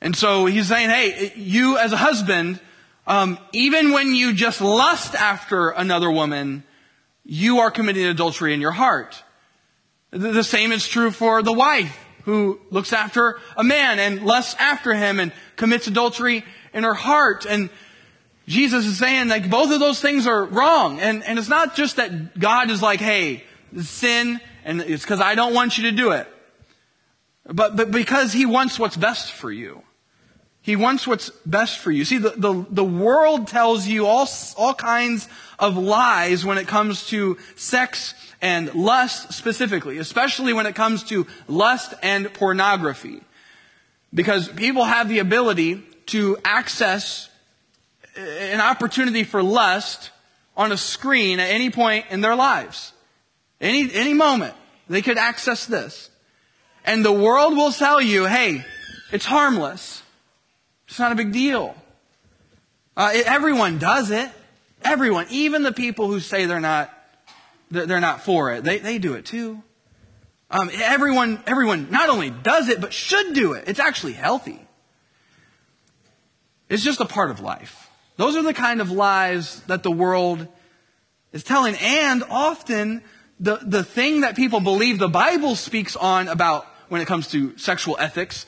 And 0.00 0.16
so 0.16 0.46
he's 0.46 0.66
saying, 0.66 0.90
hey, 0.90 1.32
you 1.36 1.78
as 1.78 1.92
a 1.92 1.96
husband, 1.96 2.58
um, 3.06 3.38
even 3.52 3.92
when 3.92 4.14
you 4.14 4.32
just 4.32 4.60
lust 4.60 5.14
after 5.14 5.70
another 5.70 6.10
woman, 6.10 6.64
you 7.24 7.58
are 7.58 7.70
committing 7.70 8.04
adultery 8.04 8.54
in 8.54 8.60
your 8.60 8.72
heart. 8.72 9.22
The 10.10 10.44
same 10.44 10.72
is 10.72 10.86
true 10.86 11.10
for 11.10 11.42
the 11.42 11.52
wife 11.52 11.96
who 12.24 12.60
looks 12.70 12.92
after 12.92 13.38
a 13.56 13.64
man 13.64 13.98
and 13.98 14.22
lusts 14.24 14.54
after 14.58 14.94
him 14.94 15.18
and 15.18 15.32
commits 15.56 15.86
adultery 15.86 16.44
in 16.72 16.84
her 16.84 16.94
heart. 16.94 17.46
And 17.46 17.70
Jesus 18.46 18.84
is 18.86 18.98
saying 18.98 19.28
like 19.28 19.50
both 19.50 19.72
of 19.72 19.80
those 19.80 20.00
things 20.00 20.26
are 20.26 20.44
wrong. 20.44 21.00
And, 21.00 21.24
and 21.24 21.38
it's 21.38 21.48
not 21.48 21.74
just 21.74 21.96
that 21.96 22.38
God 22.38 22.70
is 22.70 22.82
like, 22.82 23.00
hey, 23.00 23.44
sin 23.80 24.40
and 24.64 24.80
it's 24.80 25.02
because 25.02 25.20
I 25.20 25.34
don't 25.34 25.54
want 25.54 25.78
you 25.78 25.90
to 25.90 25.92
do 25.92 26.12
it. 26.12 26.28
But, 27.46 27.74
but 27.76 27.90
because 27.90 28.32
he 28.32 28.46
wants 28.46 28.78
what's 28.78 28.96
best 28.96 29.32
for 29.32 29.50
you. 29.50 29.82
He 30.62 30.76
wants 30.76 31.06
what's 31.06 31.30
best 31.44 31.78
for 31.78 31.90
you. 31.90 32.04
See, 32.04 32.18
the, 32.18 32.30
the, 32.30 32.64
the 32.70 32.84
world 32.84 33.48
tells 33.48 33.86
you 33.86 34.06
all, 34.06 34.28
all 34.56 34.74
kinds 34.74 35.28
of 35.58 35.76
lies 35.76 36.44
when 36.44 36.56
it 36.56 36.68
comes 36.68 37.08
to 37.08 37.36
sex 37.56 38.14
and 38.40 38.72
lust 38.74 39.32
specifically, 39.32 39.98
especially 39.98 40.52
when 40.52 40.66
it 40.66 40.76
comes 40.76 41.02
to 41.04 41.26
lust 41.48 41.94
and 42.02 42.32
pornography. 42.32 43.22
Because 44.14 44.48
people 44.48 44.84
have 44.84 45.08
the 45.08 45.18
ability 45.18 45.82
to 46.06 46.38
access 46.44 47.28
an 48.16 48.60
opportunity 48.60 49.24
for 49.24 49.42
lust 49.42 50.10
on 50.56 50.70
a 50.70 50.76
screen 50.76 51.40
at 51.40 51.50
any 51.50 51.70
point 51.70 52.06
in 52.10 52.20
their 52.20 52.36
lives. 52.36 52.92
Any, 53.60 53.92
any 53.92 54.12
moment, 54.12 54.54
they 54.88 55.02
could 55.02 55.18
access 55.18 55.66
this. 55.66 56.10
And 56.84 57.04
the 57.04 57.12
world 57.12 57.56
will 57.56 57.72
tell 57.72 58.00
you, 58.00 58.26
hey, 58.26 58.64
it's 59.12 59.24
harmless. 59.24 60.01
It's 60.92 60.98
not 60.98 61.10
a 61.10 61.14
big 61.14 61.32
deal. 61.32 61.74
Uh, 62.94 63.12
it, 63.14 63.26
everyone 63.26 63.78
does 63.78 64.10
it. 64.10 64.28
Everyone, 64.84 65.24
even 65.30 65.62
the 65.62 65.72
people 65.72 66.06
who 66.08 66.20
say 66.20 66.44
they're 66.44 66.60
not, 66.60 66.92
they're 67.70 67.98
not 67.98 68.22
for 68.22 68.52
it, 68.52 68.62
they, 68.62 68.78
they 68.78 68.98
do 68.98 69.14
it 69.14 69.24
too. 69.24 69.62
Um, 70.50 70.70
everyone, 70.70 71.42
everyone 71.46 71.90
not 71.90 72.10
only 72.10 72.28
does 72.28 72.68
it, 72.68 72.82
but 72.82 72.92
should 72.92 73.32
do 73.32 73.54
it. 73.54 73.64
It's 73.68 73.80
actually 73.80 74.12
healthy. 74.12 74.60
It's 76.68 76.84
just 76.84 77.00
a 77.00 77.06
part 77.06 77.30
of 77.30 77.40
life. 77.40 77.88
Those 78.18 78.36
are 78.36 78.42
the 78.42 78.52
kind 78.52 78.82
of 78.82 78.90
lies 78.90 79.60
that 79.62 79.82
the 79.82 79.90
world 79.90 80.46
is 81.32 81.42
telling. 81.42 81.74
And 81.76 82.22
often, 82.28 83.00
the, 83.40 83.60
the 83.62 83.82
thing 83.82 84.20
that 84.20 84.36
people 84.36 84.60
believe 84.60 84.98
the 84.98 85.08
Bible 85.08 85.56
speaks 85.56 85.96
on 85.96 86.28
about 86.28 86.66
when 86.90 87.00
it 87.00 87.06
comes 87.06 87.28
to 87.28 87.56
sexual 87.56 87.96
ethics 87.98 88.44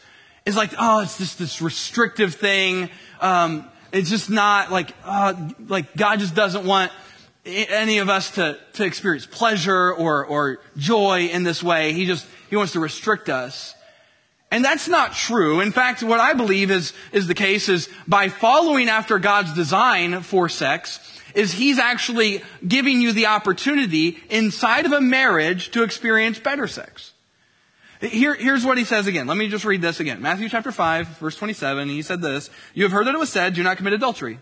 is 0.46 0.56
like, 0.56 0.72
oh, 0.78 1.00
it's 1.00 1.16
just 1.16 1.38
this 1.38 1.62
restrictive 1.62 2.34
thing. 2.34 2.90
Um, 3.20 3.64
it's 3.92 4.10
just 4.10 4.28
not 4.28 4.70
like, 4.70 4.92
uh, 5.04 5.34
like 5.68 5.96
God 5.96 6.18
just 6.18 6.34
doesn't 6.34 6.66
want 6.66 6.92
any 7.46 7.98
of 7.98 8.10
us 8.10 8.32
to, 8.32 8.58
to 8.74 8.84
experience 8.84 9.24
pleasure 9.24 9.92
or, 9.92 10.24
or 10.26 10.58
joy 10.76 11.28
in 11.32 11.44
this 11.44 11.62
way. 11.62 11.92
He 11.94 12.04
just, 12.04 12.26
he 12.50 12.56
wants 12.56 12.72
to 12.72 12.80
restrict 12.80 13.28
us. 13.30 13.74
And 14.50 14.62
that's 14.62 14.86
not 14.86 15.14
true. 15.14 15.60
In 15.60 15.72
fact, 15.72 16.02
what 16.02 16.20
I 16.20 16.34
believe 16.34 16.70
is, 16.70 16.92
is 17.10 17.26
the 17.26 17.34
case 17.34 17.68
is 17.68 17.88
by 18.06 18.28
following 18.28 18.88
after 18.88 19.18
God's 19.18 19.54
design 19.54 20.20
for 20.20 20.48
sex, 20.50 21.00
is 21.34 21.52
he's 21.52 21.78
actually 21.78 22.42
giving 22.66 23.00
you 23.00 23.12
the 23.12 23.26
opportunity 23.26 24.22
inside 24.28 24.84
of 24.84 24.92
a 24.92 25.00
marriage 25.00 25.70
to 25.70 25.82
experience 25.82 26.38
better 26.38 26.68
sex. 26.68 27.13
Here, 28.00 28.34
here's 28.34 28.64
what 28.64 28.78
he 28.78 28.84
says 28.84 29.06
again. 29.06 29.26
Let 29.26 29.36
me 29.36 29.48
just 29.48 29.64
read 29.64 29.80
this 29.80 30.00
again. 30.00 30.20
Matthew 30.20 30.48
chapter 30.48 30.72
5, 30.72 31.08
verse 31.18 31.36
27, 31.36 31.88
he 31.88 32.02
said 32.02 32.20
this, 32.20 32.50
You 32.74 32.82
have 32.82 32.92
heard 32.92 33.06
that 33.06 33.14
it 33.14 33.18
was 33.18 33.30
said, 33.30 33.54
do 33.54 33.62
not 33.62 33.76
commit 33.76 33.92
adultery. 33.92 34.38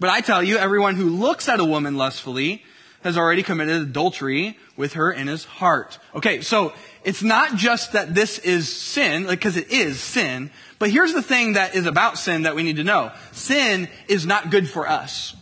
But 0.00 0.10
I 0.10 0.20
tell 0.20 0.42
you, 0.42 0.56
everyone 0.56 0.96
who 0.96 1.10
looks 1.10 1.48
at 1.48 1.60
a 1.60 1.64
woman 1.64 1.96
lustfully 1.96 2.64
has 3.02 3.16
already 3.16 3.42
committed 3.42 3.82
adultery 3.82 4.58
with 4.76 4.94
her 4.94 5.10
in 5.10 5.26
his 5.26 5.44
heart. 5.44 5.98
Okay, 6.14 6.40
so 6.40 6.72
it's 7.04 7.22
not 7.22 7.56
just 7.56 7.92
that 7.92 8.14
this 8.14 8.38
is 8.38 8.74
sin, 8.74 9.26
because 9.26 9.56
like, 9.56 9.66
it 9.66 9.72
is 9.72 10.00
sin, 10.00 10.50
but 10.78 10.90
here's 10.90 11.12
the 11.12 11.22
thing 11.22 11.54
that 11.54 11.74
is 11.74 11.86
about 11.86 12.18
sin 12.18 12.42
that 12.42 12.54
we 12.54 12.62
need 12.62 12.76
to 12.76 12.84
know. 12.84 13.12
Sin 13.32 13.88
is 14.08 14.24
not 14.24 14.50
good 14.50 14.68
for 14.68 14.88
us. 14.88 15.34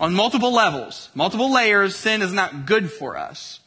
On 0.00 0.14
multiple 0.14 0.52
levels, 0.52 1.10
multiple 1.14 1.52
layers, 1.52 1.94
sin 1.94 2.22
is 2.22 2.32
not 2.32 2.66
good 2.66 2.90
for 2.90 3.16
us. 3.16 3.60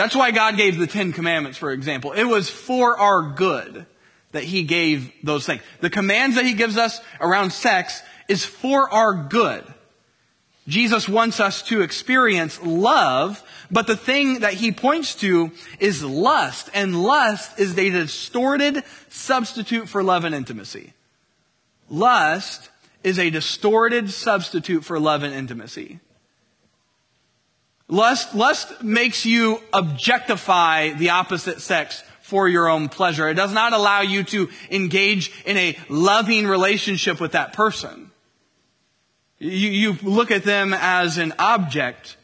That's 0.00 0.16
why 0.16 0.30
God 0.30 0.56
gave 0.56 0.78
the 0.78 0.86
Ten 0.86 1.12
Commandments, 1.12 1.58
for 1.58 1.72
example. 1.72 2.12
It 2.12 2.24
was 2.24 2.48
for 2.48 2.98
our 2.98 3.32
good 3.32 3.84
that 4.32 4.44
He 4.44 4.62
gave 4.62 5.12
those 5.22 5.44
things. 5.44 5.60
The 5.82 5.90
commands 5.90 6.36
that 6.36 6.46
He 6.46 6.54
gives 6.54 6.78
us 6.78 7.02
around 7.20 7.50
sex 7.50 8.00
is 8.26 8.42
for 8.42 8.90
our 8.90 9.12
good. 9.12 9.62
Jesus 10.66 11.06
wants 11.06 11.38
us 11.38 11.60
to 11.64 11.82
experience 11.82 12.62
love, 12.62 13.42
but 13.70 13.86
the 13.86 13.96
thing 13.96 14.40
that 14.40 14.54
he 14.54 14.72
points 14.72 15.16
to 15.16 15.50
is 15.80 16.02
lust, 16.02 16.70
and 16.72 17.02
lust 17.02 17.58
is 17.58 17.76
a 17.76 17.90
distorted 17.90 18.82
substitute 19.10 19.86
for 19.86 20.02
love 20.02 20.24
and 20.24 20.34
intimacy. 20.34 20.94
Lust 21.90 22.70
is 23.04 23.18
a 23.18 23.28
distorted 23.28 24.10
substitute 24.10 24.82
for 24.82 24.98
love 24.98 25.24
and 25.24 25.34
intimacy. 25.34 26.00
Lust, 27.90 28.36
lust 28.36 28.82
makes 28.84 29.26
you 29.26 29.60
objectify 29.72 30.90
the 30.90 31.10
opposite 31.10 31.60
sex 31.60 32.04
for 32.22 32.48
your 32.48 32.68
own 32.68 32.88
pleasure. 32.88 33.28
It 33.28 33.34
does 33.34 33.52
not 33.52 33.72
allow 33.72 34.02
you 34.02 34.22
to 34.24 34.48
engage 34.70 35.32
in 35.44 35.56
a 35.56 35.76
loving 35.88 36.46
relationship 36.46 37.20
with 37.20 37.32
that 37.32 37.52
person. 37.52 38.12
You, 39.40 39.70
you 39.70 39.98
look 40.02 40.30
at 40.30 40.44
them 40.44 40.72
as 40.72 41.18
an 41.18 41.34
object 41.40 42.16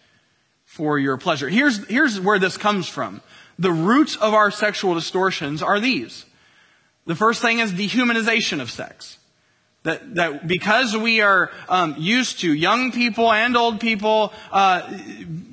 for 0.65 0.99
your 0.99 1.17
pleasure. 1.17 1.49
Here's, 1.49 1.85
here's 1.89 2.21
where 2.21 2.39
this 2.39 2.57
comes 2.57 2.87
from. 2.89 3.21
The 3.59 3.73
roots 3.73 4.15
of 4.15 4.35
our 4.35 4.53
sexual 4.53 4.95
distortions 4.95 5.63
are 5.63 5.81
these. 5.81 6.25
The 7.07 7.17
first 7.17 7.43
thing 7.43 7.59
is 7.59 7.73
dehumanization 7.73 8.61
of 8.61 8.71
sex. 8.71 9.16
That, 9.87 10.17
that 10.17 10.49
because 10.49 10.97
we 10.97 11.21
are 11.21 11.53
um, 11.69 11.95
used 11.97 12.41
to, 12.41 12.53
young 12.53 12.91
people 12.91 13.31
and 13.31 13.57
old 13.57 13.79
people, 13.79 14.33
uh, 14.51 14.83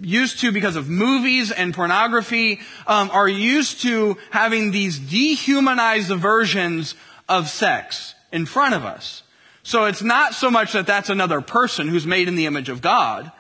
used 0.02 0.40
to 0.40 0.52
because 0.52 0.76
of 0.76 0.90
movies 0.90 1.52
and 1.52 1.72
pornography, 1.72 2.60
um, 2.88 3.12
are 3.12 3.30
used 3.30 3.84
to 3.84 4.18
having 4.32 4.72
these 4.72 4.98
dehumanized 4.98 6.10
versions 6.10 6.96
of 7.30 7.48
sex 7.48 8.16
in 8.32 8.48
front 8.48 8.74
of 8.74 8.84
us. 8.84 9.22
So 9.62 9.86
it's 9.86 10.02
not 10.02 10.34
so 10.34 10.50
much 10.50 10.74
that 10.74 10.88
that's 10.88 11.12
another 11.12 11.40
person 11.40 11.88
who's 11.88 12.08
made 12.08 12.28
in 12.28 12.36
the 12.36 12.48
image 12.48 12.70
of 12.70 12.82
God, 12.82 13.32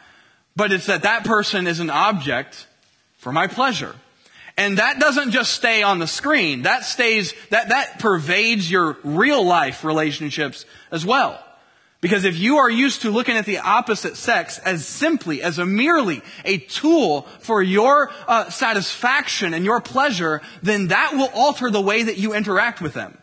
but 0.55 0.71
it's 0.71 0.85
that 0.85 1.01
that 1.01 1.25
person 1.25 1.65
is 1.65 1.79
an 1.79 1.89
object 1.89 2.67
for 3.17 3.31
my 3.31 3.47
pleasure. 3.47 3.95
And 4.55 4.77
that 4.77 4.99
doesn't 4.99 5.31
just 5.31 5.53
stay 5.53 5.81
on 5.81 5.99
the 5.99 6.07
screen. 6.07 6.63
That 6.63 6.85
stays, 6.85 7.33
that, 7.49 7.69
that 7.69 7.99
pervades 7.99 8.69
your 8.69 8.97
real 9.03 9.43
life 9.43 9.83
relationships 9.83 10.65
as 10.91 11.05
well. 11.05 11.43
Because 12.01 12.25
if 12.25 12.37
you 12.37 12.57
are 12.57 12.69
used 12.69 13.03
to 13.03 13.09
looking 13.09 13.37
at 13.37 13.45
the 13.45 13.59
opposite 13.59 14.17
sex 14.17 14.59
as 14.59 14.85
simply, 14.85 15.41
as 15.41 15.57
a 15.57 15.65
merely 15.65 16.21
a 16.43 16.57
tool 16.57 17.21
for 17.39 17.63
your 17.63 18.11
uh, 18.27 18.49
satisfaction 18.49 19.53
and 19.53 19.63
your 19.63 19.79
pleasure, 19.79 20.41
then 20.61 20.89
that 20.89 21.13
will 21.13 21.29
alter 21.33 21.71
the 21.71 21.81
way 21.81 22.03
that 22.03 22.17
you 22.17 22.33
interact 22.33 22.81
with 22.81 22.93
them. 22.93 23.17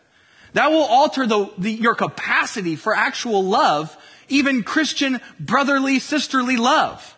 That 0.53 0.71
will 0.71 0.83
alter 0.83 1.27
the, 1.27 1.51
the, 1.59 1.71
your 1.71 1.95
capacity 1.95 2.75
for 2.75 2.95
actual 2.95 3.43
love, 3.43 3.95
even 4.27 4.63
Christian 4.63 5.21
brotherly, 5.39 5.99
sisterly 5.99 6.57
love. 6.57 7.15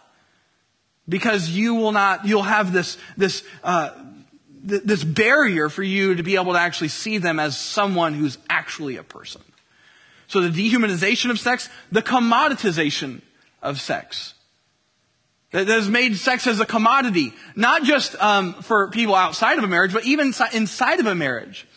Because 1.07 1.49
you 1.49 1.75
will 1.75 1.91
not, 1.91 2.25
you'll 2.25 2.43
have 2.43 2.71
this, 2.71 2.97
this, 3.17 3.43
uh, 3.63 3.91
th- 4.67 4.83
this 4.83 5.03
barrier 5.03 5.69
for 5.69 5.83
you 5.83 6.15
to 6.15 6.23
be 6.23 6.35
able 6.35 6.53
to 6.53 6.59
actually 6.59 6.87
see 6.87 7.17
them 7.17 7.39
as 7.39 7.57
someone 7.57 8.13
who's 8.13 8.37
actually 8.49 8.97
a 8.97 9.03
person. 9.03 9.41
So 10.27 10.41
the 10.41 10.49
dehumanization 10.49 11.29
of 11.29 11.39
sex, 11.39 11.69
the 11.91 12.01
commoditization 12.01 13.21
of 13.61 13.79
sex. 13.79 14.33
That 15.51 15.67
has 15.67 15.87
made 15.87 16.15
sex 16.15 16.47
as 16.47 16.59
a 16.59 16.65
commodity, 16.65 17.31
not 17.55 17.83
just 17.83 18.15
um, 18.19 18.53
for 18.53 18.89
people 18.89 19.13
outside 19.13 19.59
of 19.59 19.63
a 19.63 19.67
marriage, 19.67 19.93
but 19.93 20.03
even 20.03 20.33
inside 20.53 20.99
of 20.99 21.05
a 21.05 21.13
marriage. 21.13 21.67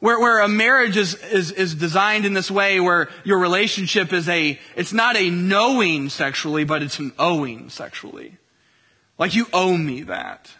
Where, 0.00 0.18
where 0.18 0.40
a 0.40 0.48
marriage 0.48 0.96
is, 0.96 1.14
is, 1.14 1.52
is 1.52 1.74
designed 1.74 2.24
in 2.24 2.32
this 2.32 2.50
way 2.50 2.80
where 2.80 3.10
your 3.22 3.38
relationship 3.38 4.12
is 4.12 4.28
a, 4.28 4.58
it's 4.74 4.92
not 4.92 5.16
a 5.16 5.28
knowing 5.28 6.08
sexually, 6.08 6.64
but 6.64 6.82
it's 6.82 6.98
an 6.98 7.12
owing 7.18 7.68
sexually. 7.68 8.38
Like 9.22 9.36
you 9.36 9.46
owe 9.52 9.76
me 9.76 10.02
that. 10.02 10.50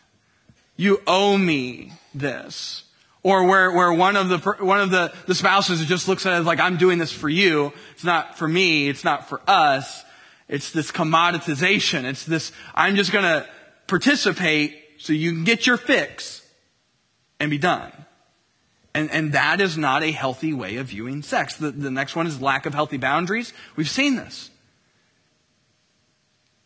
You 0.76 1.02
owe 1.04 1.36
me 1.36 1.94
this. 2.14 2.84
Or 3.24 3.42
where, 3.42 3.72
where 3.72 3.92
one 3.92 4.14
of 4.14 4.28
the, 4.28 4.38
one 4.60 4.78
of 4.78 4.92
the, 4.92 5.12
the 5.26 5.34
spouses 5.34 5.84
just 5.84 6.06
looks 6.06 6.26
at 6.26 6.40
it 6.40 6.44
like, 6.44 6.60
I'm 6.60 6.76
doing 6.76 6.98
this 6.98 7.10
for 7.10 7.28
you. 7.28 7.72
It's 7.94 8.04
not 8.04 8.38
for 8.38 8.46
me. 8.46 8.88
It's 8.88 9.02
not 9.02 9.28
for 9.28 9.40
us. 9.48 10.04
It's 10.48 10.70
this 10.70 10.92
commoditization. 10.92 12.04
It's 12.04 12.24
this, 12.24 12.52
I'm 12.72 12.94
just 12.94 13.10
gonna 13.10 13.48
participate 13.88 14.78
so 14.98 15.12
you 15.12 15.32
can 15.32 15.42
get 15.42 15.66
your 15.66 15.76
fix 15.76 16.48
and 17.40 17.50
be 17.50 17.58
done. 17.58 17.90
And, 18.94 19.10
and 19.10 19.32
that 19.32 19.60
is 19.60 19.76
not 19.76 20.04
a 20.04 20.12
healthy 20.12 20.52
way 20.52 20.76
of 20.76 20.86
viewing 20.86 21.22
sex. 21.22 21.56
The, 21.56 21.72
the 21.72 21.90
next 21.90 22.14
one 22.14 22.28
is 22.28 22.40
lack 22.40 22.64
of 22.64 22.74
healthy 22.74 22.96
boundaries. 22.96 23.52
We've 23.74 23.90
seen 23.90 24.14
this. 24.14 24.51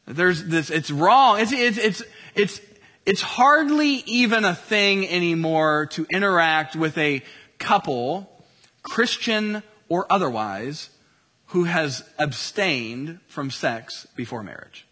There's 0.07 0.45
this, 0.45 0.71
it's 0.71 0.91
wrong. 0.91 1.41
It's, 1.41 1.53
it's, 1.53 1.79
it's, 1.79 2.03
it's, 2.35 2.61
it's 3.05 3.21
hardly 3.21 4.03
even 4.07 4.45
a 4.45 4.55
thing 4.55 5.07
anymore 5.09 5.87
to 5.93 6.07
interact 6.11 6.77
with 6.77 6.97
a 6.99 7.23
couple, 7.59 8.31
Christian 8.83 9.63
or 9.89 10.11
otherwise, 10.11 10.91
who 11.47 11.65
has 11.65 12.03
abstained 12.19 13.21
from 13.29 13.51
sex 13.51 14.07
before 14.17 14.43
marriage. 14.43 14.87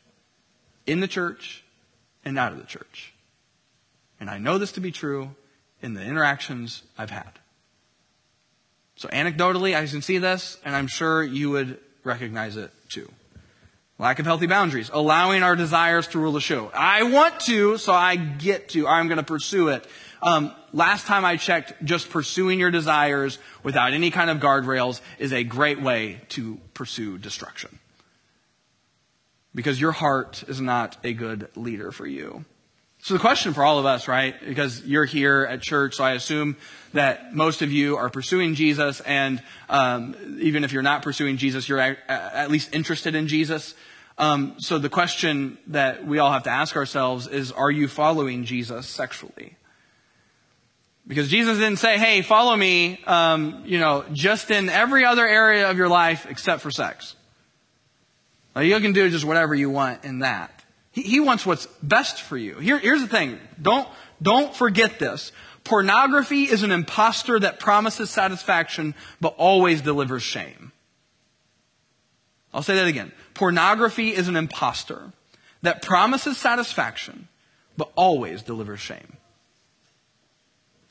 In 0.86 1.00
the 1.00 1.08
church 1.08 1.64
and 2.24 2.38
out 2.38 2.52
of 2.52 2.58
the 2.58 2.64
church. 2.64 3.14
And 4.20 4.30
I 4.30 4.38
know 4.38 4.58
this 4.58 4.72
to 4.72 4.80
be 4.80 4.92
true 4.92 5.34
in 5.82 5.94
the 5.94 6.02
interactions 6.02 6.82
I've 6.96 7.10
had. 7.10 7.38
So 8.96 9.08
anecdotally, 9.08 9.76
I 9.76 9.86
can 9.86 10.02
see 10.02 10.18
this, 10.18 10.58
and 10.64 10.74
I'm 10.74 10.86
sure 10.86 11.22
you 11.22 11.50
would 11.50 11.78
recognize 12.04 12.56
it 12.56 12.70
too. 12.88 13.10
Lack 13.98 14.18
of 14.18 14.26
healthy 14.26 14.46
boundaries. 14.46 14.90
Allowing 14.92 15.42
our 15.42 15.54
desires 15.54 16.08
to 16.08 16.18
rule 16.18 16.32
the 16.32 16.40
show. 16.40 16.70
I 16.74 17.04
want 17.04 17.40
to, 17.40 17.78
so 17.78 17.92
I 17.92 18.16
get 18.16 18.70
to. 18.70 18.88
I'm 18.88 19.06
going 19.06 19.18
to 19.18 19.24
pursue 19.24 19.68
it. 19.68 19.86
Um, 20.20 20.52
last 20.72 21.06
time 21.06 21.24
I 21.24 21.36
checked, 21.36 21.84
just 21.84 22.10
pursuing 22.10 22.58
your 22.58 22.70
desires 22.70 23.38
without 23.62 23.92
any 23.92 24.10
kind 24.10 24.30
of 24.30 24.38
guardrails 24.38 25.00
is 25.18 25.32
a 25.32 25.44
great 25.44 25.80
way 25.80 26.20
to 26.30 26.58
pursue 26.72 27.18
destruction. 27.18 27.78
Because 29.54 29.80
your 29.80 29.92
heart 29.92 30.42
is 30.48 30.60
not 30.60 30.96
a 31.04 31.12
good 31.12 31.48
leader 31.54 31.92
for 31.92 32.06
you. 32.06 32.44
So 33.04 33.12
the 33.12 33.20
question 33.20 33.52
for 33.52 33.62
all 33.62 33.78
of 33.78 33.84
us, 33.84 34.08
right? 34.08 34.34
Because 34.42 34.82
you're 34.86 35.04
here 35.04 35.46
at 35.50 35.60
church, 35.60 35.96
so 35.96 36.04
I 36.04 36.12
assume 36.12 36.56
that 36.94 37.34
most 37.34 37.60
of 37.60 37.70
you 37.70 37.98
are 37.98 38.08
pursuing 38.08 38.54
Jesus, 38.54 39.02
and 39.02 39.42
um, 39.68 40.38
even 40.40 40.64
if 40.64 40.72
you're 40.72 40.82
not 40.82 41.02
pursuing 41.02 41.36
Jesus, 41.36 41.68
you're 41.68 41.78
at, 41.78 42.50
least 42.50 42.74
interested 42.74 43.14
in 43.14 43.28
Jesus. 43.28 43.74
Um, 44.16 44.54
so 44.56 44.78
the 44.78 44.88
question 44.88 45.58
that 45.66 46.06
we 46.06 46.18
all 46.18 46.32
have 46.32 46.44
to 46.44 46.50
ask 46.50 46.76
ourselves 46.76 47.26
is: 47.26 47.52
Are 47.52 47.70
you 47.70 47.88
following 47.88 48.46
Jesus 48.46 48.86
sexually? 48.86 49.54
Because 51.06 51.28
Jesus 51.28 51.58
didn't 51.58 51.80
say, 51.80 51.98
"Hey, 51.98 52.22
follow 52.22 52.56
me," 52.56 53.04
um, 53.06 53.64
you 53.66 53.78
know, 53.78 54.06
just 54.14 54.50
in 54.50 54.70
every 54.70 55.04
other 55.04 55.26
area 55.26 55.68
of 55.68 55.76
your 55.76 55.90
life 55.90 56.24
except 56.24 56.62
for 56.62 56.70
sex. 56.70 57.16
you 58.56 58.80
can 58.80 58.94
do 58.94 59.10
just 59.10 59.26
whatever 59.26 59.54
you 59.54 59.68
want 59.68 60.06
in 60.06 60.20
that. 60.20 60.63
He, 60.94 61.02
he 61.02 61.20
wants 61.20 61.44
what's 61.44 61.66
best 61.82 62.22
for 62.22 62.38
you. 62.38 62.58
Here, 62.58 62.78
here's 62.78 63.02
the 63.02 63.08
thing. 63.08 63.38
Don't 63.60 63.88
don't 64.22 64.54
forget 64.54 64.98
this. 64.98 65.32
Pornography 65.64 66.44
is 66.44 66.62
an 66.62 66.70
impostor 66.70 67.40
that 67.40 67.58
promises 67.58 68.10
satisfaction 68.10 68.94
but 69.20 69.34
always 69.36 69.82
delivers 69.82 70.22
shame. 70.22 70.72
I'll 72.52 72.62
say 72.62 72.76
that 72.76 72.86
again. 72.86 73.12
Pornography 73.34 74.14
is 74.14 74.28
an 74.28 74.36
impostor 74.36 75.12
that 75.62 75.82
promises 75.82 76.38
satisfaction 76.38 77.28
but 77.76 77.90
always 77.96 78.42
delivers 78.42 78.80
shame. 78.80 79.16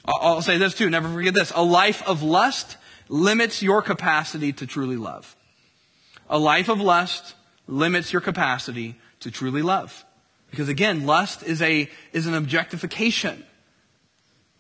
I'll 0.04 0.42
say 0.42 0.58
this 0.58 0.74
too, 0.74 0.90
never 0.90 1.08
forget 1.08 1.34
this. 1.34 1.54
A 1.56 1.64
life 1.64 2.04
of 2.06 2.22
lust 2.22 2.76
limits 3.08 3.64
your 3.64 3.82
capacity 3.82 4.52
to 4.54 4.68
truly 4.68 4.98
love. 4.98 5.34
A 6.30 6.38
life 6.38 6.68
of 6.68 6.82
lust 6.82 7.36
limits 7.68 8.12
your 8.12 8.22
capacity 8.22 8.96
to 9.24 9.32
truly 9.32 9.62
love. 9.62 10.06
Because 10.50 10.70
again, 10.70 11.06
lust 11.06 11.44
is 11.44 11.62
a, 11.62 11.90
is 12.12 12.28
an 12.28 12.36
objectification 12.36 13.44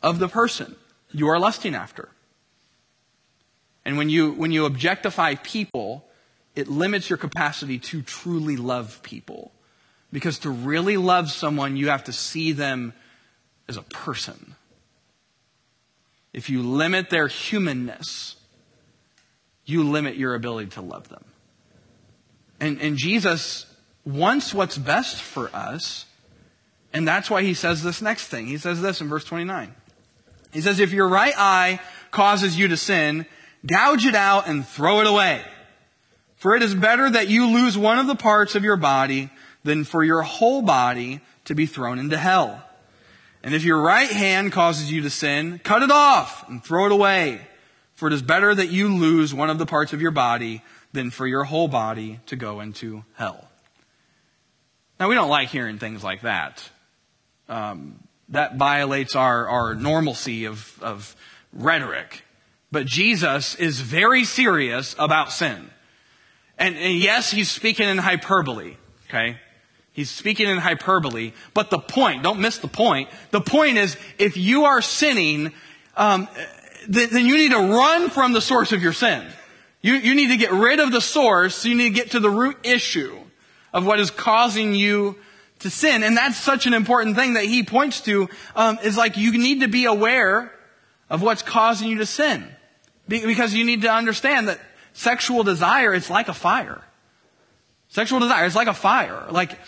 of 0.02 0.20
the 0.20 0.28
person 0.28 0.76
you 1.12 1.28
are 1.30 1.40
lusting 1.40 1.76
after. 1.76 2.10
And 3.86 3.98
when 3.98 4.10
you, 4.10 4.32
when 4.32 4.52
you 4.52 4.66
objectify 4.66 5.36
people, 5.36 6.06
it 6.56 6.68
limits 6.68 7.10
your 7.10 7.18
capacity 7.18 7.80
to 7.80 8.02
truly 8.02 8.58
love 8.58 9.02
people. 9.04 9.52
Because 10.12 10.40
to 10.40 10.50
really 10.50 10.98
love 10.98 11.32
someone, 11.32 11.76
you 11.76 11.90
have 11.90 12.06
to 12.06 12.14
see 12.14 12.52
them 12.52 12.94
as 13.68 13.78
a 13.78 13.82
person. 13.82 14.56
If 16.34 16.50
you 16.50 16.64
limit 16.64 17.10
their 17.10 17.28
humanness, 17.28 18.36
you 19.66 19.84
limit 19.84 20.16
your 20.16 20.36
ability 20.36 20.72
to 20.72 20.82
love 20.82 21.10
them. 21.10 21.24
And, 22.60 22.82
and 22.82 22.98
Jesus 22.98 23.66
wants 24.06 24.54
what's 24.54 24.78
best 24.78 25.22
for 25.22 25.50
us, 25.56 26.06
and 26.94 27.08
that's 27.08 27.30
why 27.30 27.44
he 27.44 27.54
says 27.54 27.84
this 27.84 28.02
next 28.02 28.28
thing. 28.28 28.48
He 28.48 28.58
says 28.58 28.82
this 28.82 29.02
in 29.02 29.08
verse 29.10 29.24
29. 29.24 29.74
He 30.52 30.62
says, 30.62 30.80
If 30.80 30.94
your 30.94 31.08
right 31.08 31.34
eye 31.38 31.80
causes 32.12 32.58
you 32.58 32.68
to 32.68 32.78
sin, 32.78 33.26
gouge 33.66 34.06
it 34.06 34.16
out 34.16 34.48
and 34.48 34.66
throw 34.66 35.02
it 35.02 35.08
away. 35.08 35.42
For 36.36 36.56
it 36.56 36.62
is 36.62 36.76
better 36.76 37.10
that 37.10 37.30
you 37.30 37.48
lose 37.48 37.78
one 37.78 38.00
of 38.00 38.08
the 38.08 38.16
parts 38.16 38.56
of 38.56 38.64
your 38.64 38.76
body 38.76 39.30
than 39.64 39.86
for 39.86 40.04
your 40.04 40.22
whole 40.22 40.62
body 40.62 41.22
to 41.46 41.56
be 41.56 41.66
thrown 41.66 42.00
into 42.00 42.18
hell. 42.18 42.62
And 43.44 43.54
if 43.54 43.64
your 43.64 43.82
right 43.82 44.10
hand 44.10 44.52
causes 44.52 44.92
you 44.92 45.02
to 45.02 45.10
sin, 45.10 45.60
cut 45.64 45.84
it 45.84 45.92
off 45.92 46.48
and 46.48 46.64
throw 46.64 46.86
it 46.86 46.92
away. 46.92 47.42
For 47.96 48.08
it 48.08 48.14
is 48.14 48.22
better 48.22 48.54
that 48.54 48.70
you 48.70 48.94
lose 48.94 49.34
one 49.34 49.50
of 49.50 49.58
the 49.58 49.66
parts 49.66 49.94
of 49.94 50.02
your 50.02 50.12
body 50.12 50.62
than 50.94 51.10
for 51.10 51.26
your 51.26 51.46
whole 51.46 51.68
body 51.68 52.20
to 52.28 52.36
go 52.36 52.60
into 52.60 53.04
hell. 53.16 53.50
Now, 55.04 55.10
we 55.10 55.16
don't 55.16 55.28
like 55.28 55.50
hearing 55.50 55.80
things 55.80 56.02
like 56.02 56.22
that. 56.22 56.64
Um, 57.50 58.00
that 58.30 58.56
violates 58.56 59.18
our, 59.18 59.50
our 59.50 59.76
normalcy 59.76 60.46
of, 60.46 60.80
of 60.82 61.14
rhetoric. 61.52 62.24
But 62.72 62.86
Jesus 62.86 63.54
is 63.56 63.82
very 63.82 64.24
serious 64.24 64.96
about 64.98 65.34
sin. 65.34 65.70
And, 66.58 66.78
and 66.78 66.98
yes, 66.98 67.32
he's 67.32 67.52
speaking 67.52 67.90
in 67.90 67.98
hyperbole, 67.98 68.78
okay? 69.10 69.40
He's 69.92 70.10
speaking 70.10 70.48
in 70.48 70.58
hyperbole, 70.58 71.34
but 71.54 71.70
the 71.70 71.80
point, 71.80 72.24
don't 72.24 72.40
miss 72.40 72.60
the 72.60 72.70
point. 72.70 73.10
The 73.32 73.42
point 73.42 73.76
is, 73.76 73.98
if 74.18 74.38
you 74.38 74.64
are 74.64 74.82
sinning, 74.82 75.52
um, 75.98 76.30
then, 76.88 77.10
then 77.12 77.26
you 77.26 77.36
need 77.36 77.52
to 77.52 77.58
run 77.58 78.10
from 78.10 78.32
the 78.32 78.40
source 78.40 78.72
of 78.72 78.82
your 78.82 78.94
sin. 78.94 79.28
You, 79.82 79.96
you 79.96 80.16
need 80.16 80.28
to 80.28 80.38
get 80.38 80.54
rid 80.54 80.80
of 80.80 80.94
the 80.94 81.02
source, 81.02 81.56
so 81.56 81.68
you 81.68 81.76
need 81.76 81.90
to 81.90 81.96
get 81.96 82.12
to 82.12 82.22
the 82.22 82.30
root 82.30 82.56
issue 82.64 83.20
of 83.74 83.86
what 83.86 84.00
is 84.00 84.12
causing 84.12 84.76
you 84.76 85.18
to 85.60 85.70
sin. 85.70 86.04
And 86.04 86.16
that's 86.16 86.38
such 86.38 86.68
an 86.68 86.74
important 86.74 87.16
thing 87.16 87.34
that 87.34 87.46
he 87.46 87.64
points 87.64 88.02
to, 88.02 88.30
um, 88.56 88.80
is 88.84 88.96
like 88.96 89.18
you 89.18 89.38
need 89.38 89.62
to 89.62 89.68
be 89.68 89.86
aware 89.86 90.52
of 91.10 91.22
what's 91.22 91.42
causing 91.42 91.90
you 91.90 91.98
to 91.98 92.06
sin. 92.06 92.48
Because 93.08 93.54
you 93.54 93.66
need 93.66 93.82
to 93.82 93.92
understand 93.92 94.48
that 94.48 94.60
sexual 94.94 95.44
desire 95.44 95.94
is 95.94 96.10
like 96.10 96.30
a 96.30 96.34
fire. 96.34 96.82
Sexual 97.90 98.20
desire 98.20 98.46
is 98.46 98.56
like 98.56 98.68
a 98.68 98.74
fire. 98.74 99.26
Like, 99.30 99.60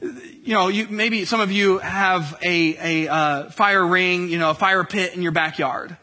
you 0.00 0.54
know, 0.54 0.68
you, 0.68 0.88
maybe 0.88 1.24
some 1.24 1.40
of 1.40 1.52
you 1.52 1.78
have 1.78 2.36
a, 2.42 3.04
a 3.06 3.12
uh, 3.12 3.50
fire 3.50 3.86
ring, 3.86 4.28
you 4.28 4.38
know, 4.38 4.50
a 4.50 4.54
fire 4.54 4.84
pit 4.84 5.14
in 5.14 5.22
your 5.22 5.32
backyard. 5.32 5.96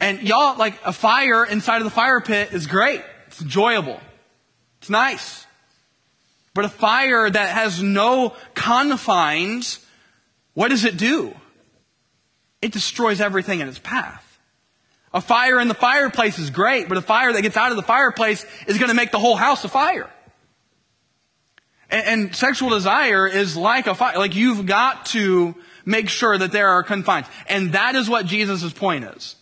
And 0.00 0.22
y'all, 0.22 0.56
like, 0.58 0.74
a 0.84 0.92
fire 0.92 1.44
inside 1.44 1.78
of 1.78 1.84
the 1.84 1.90
fire 1.90 2.20
pit 2.20 2.52
is 2.52 2.66
great. 2.66 3.02
It's 3.28 3.42
enjoyable. 3.42 4.00
It's 4.80 4.90
nice. 4.90 5.46
But 6.54 6.64
a 6.64 6.68
fire 6.68 7.28
that 7.28 7.48
has 7.50 7.82
no 7.82 8.34
confines, 8.54 9.84
what 10.54 10.68
does 10.68 10.84
it 10.84 10.96
do? 10.96 11.34
It 12.60 12.72
destroys 12.72 13.20
everything 13.20 13.60
in 13.60 13.68
its 13.68 13.78
path. 13.78 14.28
A 15.14 15.20
fire 15.20 15.60
in 15.60 15.68
the 15.68 15.74
fireplace 15.74 16.38
is 16.38 16.50
great, 16.50 16.88
but 16.88 16.96
a 16.96 17.02
fire 17.02 17.32
that 17.32 17.42
gets 17.42 17.56
out 17.56 17.70
of 17.70 17.76
the 17.76 17.82
fireplace 17.82 18.46
is 18.66 18.78
going 18.78 18.88
to 18.88 18.94
make 18.94 19.10
the 19.10 19.18
whole 19.18 19.36
house 19.36 19.64
a 19.64 19.68
fire. 19.68 20.08
And, 21.90 22.06
and 22.06 22.34
sexual 22.34 22.70
desire 22.70 23.26
is 23.26 23.56
like 23.56 23.86
a 23.86 23.94
fire. 23.94 24.16
Like 24.18 24.34
you've 24.34 24.64
got 24.66 25.06
to 25.06 25.54
make 25.84 26.08
sure 26.08 26.36
that 26.36 26.52
there 26.52 26.68
are 26.68 26.82
confines. 26.82 27.26
And 27.46 27.72
that 27.72 27.94
is 27.94 28.08
what 28.08 28.26
Jesus' 28.26 28.72
point 28.72 29.04
is. 29.04 29.36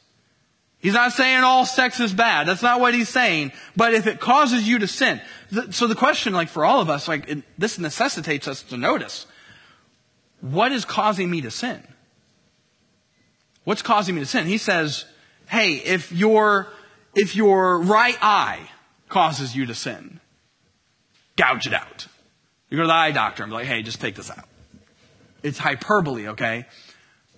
He's 0.80 0.94
not 0.94 1.12
saying 1.12 1.42
all 1.44 1.66
sex 1.66 2.00
is 2.00 2.12
bad. 2.12 2.48
That's 2.48 2.62
not 2.62 2.80
what 2.80 2.94
he's 2.94 3.10
saying. 3.10 3.52
But 3.76 3.92
if 3.92 4.06
it 4.06 4.18
causes 4.18 4.66
you 4.66 4.78
to 4.78 4.86
sin, 4.86 5.20
th- 5.52 5.74
so 5.74 5.86
the 5.86 5.94
question, 5.94 6.32
like 6.32 6.48
for 6.48 6.64
all 6.64 6.80
of 6.80 6.88
us, 6.88 7.06
like 7.06 7.28
it, 7.28 7.42
this 7.58 7.78
necessitates 7.78 8.48
us 8.48 8.62
to 8.64 8.78
notice, 8.78 9.26
what 10.40 10.72
is 10.72 10.86
causing 10.86 11.30
me 11.30 11.42
to 11.42 11.50
sin? 11.50 11.82
What's 13.64 13.82
causing 13.82 14.14
me 14.14 14.22
to 14.22 14.26
sin? 14.26 14.46
He 14.46 14.56
says, 14.56 15.04
hey, 15.48 15.74
if 15.74 16.12
your, 16.12 16.68
if 17.14 17.36
your 17.36 17.78
right 17.80 18.16
eye 18.22 18.60
causes 19.10 19.54
you 19.54 19.66
to 19.66 19.74
sin, 19.74 20.18
gouge 21.36 21.66
it 21.66 21.74
out. 21.74 22.06
You 22.70 22.78
go 22.78 22.84
to 22.84 22.86
the 22.86 22.94
eye 22.94 23.10
doctor 23.10 23.42
and 23.42 23.50
be 23.50 23.54
like, 23.54 23.66
hey, 23.66 23.82
just 23.82 24.00
take 24.00 24.14
this 24.14 24.30
out. 24.30 24.48
It's 25.42 25.58
hyperbole, 25.58 26.28
okay? 26.28 26.64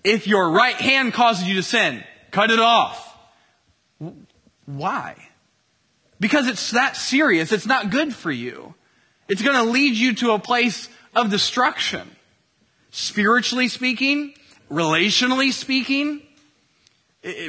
If 0.05 0.29
your 0.29 0.51
right 0.51 0.77
hand 0.77 1.13
causes 1.13 1.49
you 1.49 1.57
to 1.57 1.63
sin, 1.65 2.05
cut 2.31 2.53
it 2.53 2.61
off. 2.61 3.09
Why? 4.77 5.17
Because 6.21 6.47
it's 6.47 6.71
that 6.71 6.97
serious. 6.97 7.53
It's 7.53 7.67
not 7.67 7.91
good 7.91 8.15
for 8.15 8.31
you. 8.31 8.75
It's 9.29 9.43
going 9.43 9.57
to 9.57 9.71
lead 9.71 9.95
you 9.95 10.15
to 10.17 10.33
a 10.33 10.39
place 10.39 10.89
of 11.15 11.31
destruction. 11.31 12.09
Spiritually 12.91 13.69
speaking, 13.69 14.35
relationally 14.71 15.53
speaking, 15.53 16.23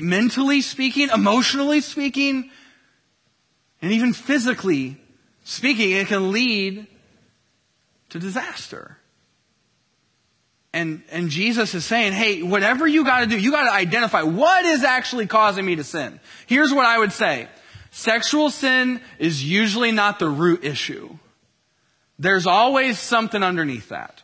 mentally 0.01 0.61
speaking, 0.61 1.09
emotionally 1.13 1.81
speaking, 1.81 2.49
and 3.81 3.91
even 3.91 4.13
physically 4.13 4.97
speaking, 5.43 5.91
it 5.91 6.07
can 6.07 6.31
lead 6.31 6.87
to 8.09 8.19
disaster. 8.19 8.97
And, 10.73 11.03
and 11.11 11.29
Jesus 11.29 11.75
is 11.75 11.85
saying, 11.85 12.13
hey, 12.13 12.41
whatever 12.41 12.87
you 12.87 13.05
got 13.05 13.19
to 13.19 13.27
do, 13.27 13.37
you 13.37 13.51
got 13.51 13.65
to 13.65 13.73
identify 13.73 14.23
what 14.23 14.65
is 14.65 14.83
actually 14.83 15.27
causing 15.27 15.65
me 15.65 15.75
to 15.75 15.83
sin. 15.83 16.19
Here's 16.47 16.73
what 16.73 16.85
I 16.85 16.97
would 16.97 17.11
say. 17.11 17.47
Sexual 17.91 18.49
sin 18.49 18.99
is 19.19 19.43
usually 19.43 19.91
not 19.91 20.17
the 20.17 20.27
root 20.27 20.63
issue. 20.63 21.15
There's 22.17 22.47
always 22.47 22.97
something 22.97 23.43
underneath 23.43 23.89
that. 23.89 24.23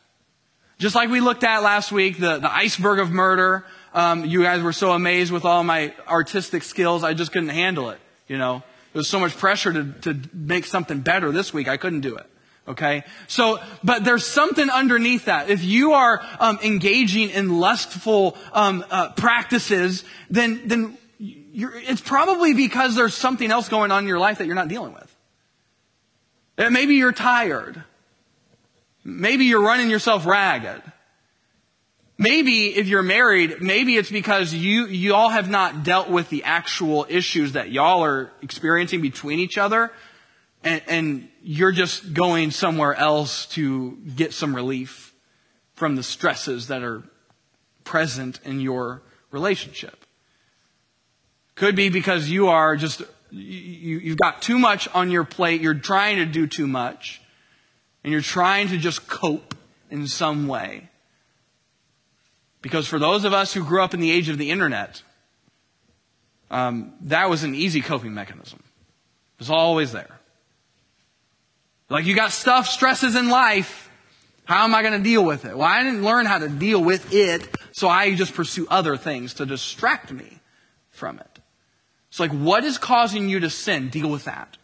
Just 0.80 0.96
like 0.96 1.10
we 1.10 1.20
looked 1.20 1.44
at 1.44 1.62
last 1.62 1.92
week, 1.92 2.18
the, 2.20 2.40
the 2.40 2.52
iceberg 2.52 3.00
of 3.00 3.12
murder. 3.12 3.66
Um, 3.94 4.26
you 4.26 4.42
guys 4.42 4.64
were 4.64 4.74
so 4.74 4.92
amazed 4.94 5.32
with 5.32 5.46
all 5.46 5.64
my 5.64 5.94
artistic 6.08 6.64
skills, 6.64 7.04
I 7.04 7.14
just 7.14 7.32
couldn't 7.32 7.50
handle 7.50 7.90
it. 7.90 8.00
You 8.28 8.38
know, 8.38 8.64
there 8.94 9.00
was 9.00 9.08
so 9.08 9.20
much 9.20 9.38
pressure 9.38 9.74
to, 9.74 9.92
to 10.02 10.20
make 10.34 10.66
something 10.66 11.02
better 11.02 11.32
this 11.32 11.54
week, 11.54 11.68
I 11.68 11.78
couldn't 11.78 12.02
do 12.02 12.16
it. 12.16 12.26
Okay? 12.70 13.04
So, 13.28 13.60
but 13.84 14.04
there's 14.04 14.26
something 14.26 14.70
underneath 14.70 15.26
that. 15.26 15.50
If 15.50 15.64
you 15.64 15.94
are 15.94 16.22
um, 16.40 16.60
engaging 16.64 17.32
in 17.32 17.60
lustful 17.60 18.38
um, 18.54 18.86
uh, 18.92 19.10
practices, 19.14 20.06
then, 20.30 20.68
then 20.68 20.98
it's 21.20 22.02
probably 22.02 22.54
because 22.54 22.96
there's 22.96 23.16
something 23.16 23.50
else 23.52 23.70
going 23.70 23.92
on 23.92 24.04
in 24.04 24.08
your 24.08 24.20
life 24.20 24.38
that 24.38 24.46
you're 24.46 24.56
not 24.56 24.68
dealing 24.68 24.94
with. 24.94 25.16
Uh, 26.60 26.70
maybe 26.70 26.96
you're 26.96 27.12
tired. 27.12 27.84
Maybe 29.04 29.46
you're 29.46 29.64
running 29.64 29.90
yourself 29.90 30.28
ragged. 30.28 30.84
Maybe 32.20 32.76
if 32.76 32.88
you're 32.88 33.02
married, 33.02 33.62
maybe 33.62 33.96
it's 33.96 34.12
because 34.12 34.54
you, 34.54 34.86
you 34.86 35.16
all 35.16 35.30
have 35.30 35.50
not 35.50 35.84
dealt 35.84 36.10
with 36.10 36.30
the 36.30 36.44
actual 36.44 37.08
issues 37.10 37.54
that 37.54 37.72
y'all 37.72 38.04
are 38.04 38.30
experiencing 38.42 39.02
between 39.02 39.40
each 39.40 39.58
other 39.58 39.92
and, 40.64 40.82
and 40.88 41.30
you're 41.42 41.72
just 41.72 42.14
going 42.14 42.52
somewhere 42.52 42.94
else 42.94 43.46
to 43.48 43.98
get 44.16 44.34
some 44.34 44.56
relief 44.56 45.14
from 45.76 45.96
the 45.96 46.04
stresses 46.04 46.68
that 46.68 46.84
are 46.84 47.04
present 47.84 48.40
in 48.44 48.60
your 48.60 49.02
relationship. 49.32 50.06
Could 51.56 51.76
be 51.76 51.90
because 51.90 52.30
you 52.30 52.50
are 52.50 52.76
just, 52.76 53.02
you, 53.32 54.00
you've 54.00 54.18
got 54.18 54.42
too 54.42 54.60
much 54.60 54.88
on 54.94 55.12
your 55.12 55.24
plate, 55.24 55.62
you're 55.62 55.74
trying 55.74 56.18
to 56.18 56.26
do 56.26 56.48
too 56.48 56.68
much, 56.68 57.22
and 58.04 58.12
you're 58.12 58.22
trying 58.22 58.68
to 58.70 58.78
just 58.78 59.08
cope 59.08 59.56
in 59.90 60.08
some 60.08 60.48
way. 60.48 60.90
Because 62.62 62.88
for 62.88 63.00
those 63.00 63.24
of 63.24 63.34
us 63.34 63.54
who 63.54 63.64
grew 63.64 63.82
up 63.82 63.94
in 63.94 64.02
the 64.02 64.12
age 64.12 64.28
of 64.28 64.38
the 64.38 64.52
internet, 64.52 65.02
um, 66.52 66.94
that 67.02 67.30
was 67.30 67.44
an 67.44 67.56
easy 67.56 67.82
coping 67.82 68.14
mechanism. 68.14 68.60
It 68.60 69.40
was 69.40 69.50
always 69.50 69.94
there. 69.94 70.19
Like 71.90 72.06
you 72.06 72.16
got 72.16 72.32
stuff, 72.32 72.68
stresses 72.68 73.16
in 73.16 73.30
life. 73.30 73.90
How 74.46 74.64
am 74.64 74.74
I 74.74 74.82
going 74.82 74.98
to 74.98 75.04
deal 75.04 75.24
with 75.24 75.46
it? 75.46 75.58
Well, 75.58 75.68
I 75.68 75.84
didn't 75.84 76.04
learn 76.04 76.26
how 76.26 76.40
to 76.40 76.50
deal 76.50 76.84
with 76.84 77.14
it, 77.14 77.48
so 77.72 77.88
I 77.88 78.16
just 78.16 78.34
pursue 78.34 78.68
other 78.70 78.98
things 78.98 79.36
to 79.36 79.46
distract 79.46 80.12
me 80.12 80.40
from 80.90 81.20
it. 81.20 81.40
It's 82.10 82.20
like, 82.20 82.32
what 82.32 82.64
is 82.64 82.78
causing 82.78 83.30
you 83.30 83.40
to 83.42 83.50
sin? 83.50 83.90
Deal 83.90 84.10
with 84.10 84.26
that. 84.26 84.58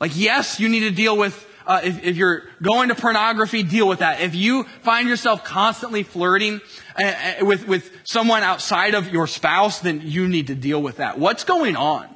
Like, 0.00 0.12
yes, 0.14 0.60
you 0.60 0.68
need 0.68 0.80
to 0.80 0.90
deal 0.90 1.16
with, 1.16 1.46
uh, 1.66 1.80
if, 1.82 2.02
if, 2.04 2.16
you're 2.16 2.44
going 2.62 2.88
to 2.88 2.94
pornography, 2.94 3.62
deal 3.62 3.88
with 3.88 3.98
that. 3.98 4.20
If 4.20 4.34
you 4.34 4.64
find 4.82 5.08
yourself 5.08 5.44
constantly 5.44 6.04
flirting 6.04 6.60
uh, 6.96 7.04
uh 7.04 7.44
with, 7.44 7.66
with 7.66 7.90
someone 8.04 8.42
outside 8.42 8.94
of 8.94 9.12
your 9.12 9.26
spouse, 9.26 9.80
then 9.80 10.02
you 10.04 10.28
need 10.28 10.46
to 10.46 10.54
deal 10.54 10.80
with 10.80 10.98
that. 10.98 11.18
What's 11.18 11.44
going 11.44 11.76
on 11.76 12.08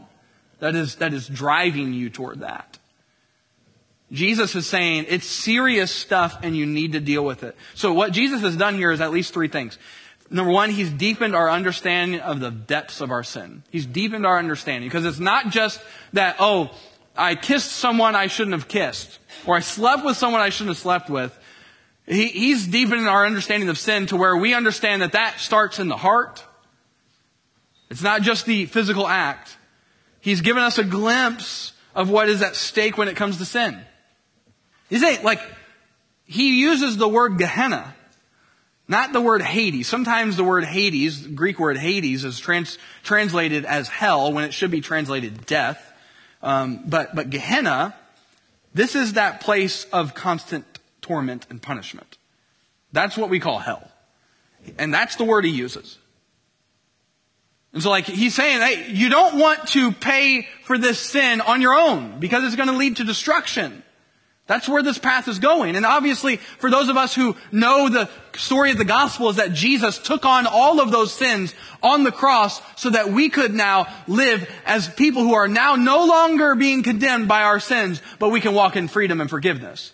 that 0.61 0.75
is, 0.75 0.97
that 0.97 1.13
is 1.13 1.29
driving 1.29 1.93
you 1.93 2.09
toward 2.09 2.41
that? 2.41 2.74
Jesus 4.13 4.55
is 4.55 4.67
saying 4.67 5.07
it's 5.09 5.27
serious 5.27 5.91
stuff 5.91 6.39
and 6.43 6.57
you 6.57 6.67
need 6.67 6.93
to 6.93 7.01
deal 7.01 7.25
with 7.25 7.43
it. 7.43 7.57
So 7.75 7.93
what 7.93 8.13
Jesus 8.13 8.43
has 8.43 8.57
done 8.57 8.77
here 8.77 8.93
is 8.93 9.01
at 9.01 9.11
least 9.11 9.35
three 9.35 9.49
things. 9.49 9.79
Number 10.31 10.53
one, 10.53 10.71
he's 10.71 10.91
deepened 10.91 11.35
our 11.35 11.51
understanding 11.51 12.21
of 12.21 12.41
the 12.41 12.51
depths 12.51 13.01
of 13.01 13.11
our 13.11 13.23
sin. 13.23 13.63
He's 13.71 13.87
deepened 13.87 14.27
our 14.27 14.39
understanding 14.39 14.89
because 14.89 15.05
it's 15.05 15.19
not 15.19 15.51
just 15.51 15.81
that, 16.13 16.37
oh, 16.39 16.71
I 17.17 17.35
kissed 17.35 17.73
someone 17.73 18.15
I 18.15 18.27
shouldn't 18.27 18.55
have 18.55 18.69
kissed 18.69 19.19
or 19.47 19.57
I 19.57 19.61
slept 19.61 20.05
with 20.05 20.17
someone 20.17 20.41
I 20.41 20.49
shouldn't 20.49 20.77
have 20.77 20.83
slept 20.83 21.11
with. 21.11 21.37
He, 22.07 22.29
he's 22.29 22.67
deepening 22.67 23.07
our 23.07 23.25
understanding 23.25 23.69
of 23.69 23.79
sin 23.79 24.07
to 24.07 24.17
where 24.17 24.37
we 24.37 24.55
understand 24.55 25.03
that 25.03 25.13
that 25.13 25.41
starts 25.41 25.79
in 25.79 25.89
the 25.89 25.97
heart. 25.97 26.45
It's 27.91 28.03
not 28.03 28.23
just 28.23 28.47
the 28.47 28.67
physical 28.67 29.07
act. 29.07 29.57
He's 30.21 30.41
given 30.41 30.63
us 30.63 30.79
a 30.79 30.85
glimpse 30.85 31.73
of 31.95 32.11
what 32.11 32.29
is 32.29 32.43
at 32.43 32.57
stake 32.57 32.99
when 32.99 33.09
it 33.09 33.17
comes 33.17 33.39
to 33.39 33.45
sin. 33.45 33.81
He's 34.95 35.03
saying, 35.03 35.25
like, 35.25 35.41
he 36.25 36.61
uses 36.61 36.97
the 36.97 37.09
word 37.09 37.37
Gehenna, 37.37 37.97
not 38.87 39.13
the 39.13 39.21
word 39.21 39.43
Hades. 39.43 39.89
Sometimes 39.89 40.37
the 40.37 40.45
word 40.45 40.65
Hades, 40.65 41.25
the 41.25 41.31
Greek 41.31 41.59
word 41.59 41.77
Hades, 41.77 42.23
is 42.23 42.39
trans, 42.39 42.79
translated 43.03 43.65
as 43.65 43.89
hell 43.89 44.33
when 44.33 44.45
it 44.45 44.55
should 44.55 44.71
be 44.71 44.81
translated 44.81 45.47
death. 45.47 45.85
Um, 46.45 46.85
but, 46.87 47.13
but 47.13 47.29
Gehenna, 47.29 47.93
this 48.73 48.95
is 48.95 49.15
that 49.15 49.41
place 49.41 49.83
of 49.87 50.15
constant 50.15 50.65
torment 51.03 51.49
and 51.51 51.61
punishment. 51.61 52.17
That's 52.93 53.17
what 53.17 53.31
we 53.31 53.41
call 53.41 53.59
hell. 53.59 53.91
And 54.79 54.95
that's 54.95 55.17
the 55.17 55.25
word 55.25 55.45
he 55.45 55.51
uses. 55.51 55.99
And 57.73 57.83
so 57.83 57.91
like 57.91 58.05
he's 58.07 58.37
saying, 58.37 58.61
hey, 58.61 58.93
you 58.93 59.09
don't 59.09 59.41
want 59.41 59.67
to 59.71 59.91
pay 59.91 60.47
for 60.63 60.79
this 60.79 61.01
sin 61.01 61.41
on 61.41 61.61
your 61.61 61.77
own 61.77 62.21
because 62.21 62.45
it's 62.45 62.55
going 62.55 62.69
to 62.69 62.77
lead 62.77 62.99
to 62.99 63.05
destruction. 63.05 63.81
That's 64.47 64.69
where 64.69 64.83
this 64.83 64.99
path 64.99 65.27
is 65.27 65.39
going. 65.39 65.75
And 65.75 65.87
obviously, 65.87 66.37
for 66.37 66.71
those 66.71 66.91
of 66.91 66.99
us 66.99 67.15
who 67.15 67.35
know 67.51 67.89
the 67.89 68.11
story 68.37 68.71
of 68.71 68.77
the 68.77 68.85
gospel 68.85 69.31
is 69.31 69.37
that 69.37 69.55
Jesus 69.55 69.99
took 69.99 70.27
on 70.27 70.47
all 70.47 70.81
of 70.81 70.91
those 70.91 71.15
sins 71.15 71.55
on 71.83 72.05
the 72.05 72.13
cross 72.13 72.61
so 72.77 72.91
that 72.91 73.09
we 73.09 73.31
could 73.31 73.55
now 73.55 73.87
live 74.07 74.51
as 74.67 74.87
people 74.87 75.23
who 75.23 75.33
are 75.33 75.49
now 75.49 75.77
no 75.77 76.05
longer 76.05 76.55
being 76.55 76.83
condemned 76.83 77.27
by 77.27 77.43
our 77.43 77.59
sins, 77.59 78.03
but 78.19 78.29
we 78.29 78.41
can 78.43 78.53
walk 78.53 78.77
in 78.77 78.87
freedom 78.87 79.23
and 79.23 79.31
forgiveness. 79.31 79.93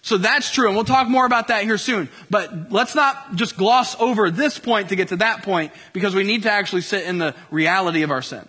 So 0.00 0.16
that's 0.16 0.50
true, 0.50 0.66
and 0.66 0.74
we'll 0.74 0.86
talk 0.86 1.08
more 1.08 1.26
about 1.26 1.48
that 1.48 1.64
here 1.64 1.78
soon. 1.78 2.08
But 2.30 2.72
let's 2.72 2.94
not 2.94 3.36
just 3.36 3.58
gloss 3.58 3.94
over 4.00 4.30
this 4.30 4.58
point 4.58 4.88
to 4.88 4.96
get 4.96 5.08
to 5.08 5.16
that 5.16 5.42
point, 5.42 5.70
because 5.92 6.14
we 6.14 6.24
need 6.24 6.44
to 6.44 6.50
actually 6.50 6.82
sit 6.82 7.04
in 7.04 7.18
the 7.18 7.34
reality 7.50 8.02
of 8.02 8.10
our 8.10 8.22
sin. 8.22 8.48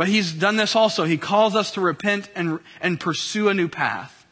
But 0.00 0.08
he's 0.08 0.32
done 0.32 0.56
this 0.56 0.74
also. 0.74 1.04
He 1.04 1.18
calls 1.18 1.54
us 1.54 1.72
to 1.72 1.82
repent 1.82 2.30
and, 2.34 2.60
and 2.80 2.98
pursue 2.98 3.50
a 3.50 3.54
new 3.54 3.68
path. 3.68 4.26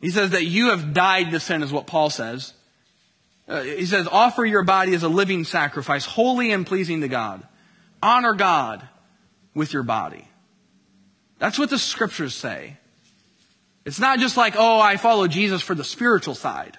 He 0.00 0.08
says 0.08 0.30
that 0.30 0.46
you 0.46 0.70
have 0.70 0.94
died 0.94 1.32
to 1.32 1.38
sin, 1.38 1.62
is 1.62 1.70
what 1.70 1.86
Paul 1.86 2.08
says. 2.08 2.54
Uh, 3.46 3.60
he 3.60 3.84
says, 3.84 4.08
offer 4.10 4.42
your 4.42 4.62
body 4.62 4.94
as 4.94 5.02
a 5.02 5.08
living 5.10 5.44
sacrifice, 5.44 6.06
holy 6.06 6.50
and 6.50 6.66
pleasing 6.66 7.02
to 7.02 7.08
God. 7.08 7.46
Honor 8.02 8.32
God 8.32 8.88
with 9.52 9.74
your 9.74 9.82
body. 9.82 10.26
That's 11.38 11.58
what 11.58 11.68
the 11.68 11.78
scriptures 11.78 12.34
say. 12.34 12.78
It's 13.84 14.00
not 14.00 14.18
just 14.18 14.38
like, 14.38 14.54
oh, 14.56 14.80
I 14.80 14.96
follow 14.96 15.26
Jesus 15.26 15.60
for 15.60 15.74
the 15.74 15.84
spiritual 15.84 16.34
side. 16.34 16.78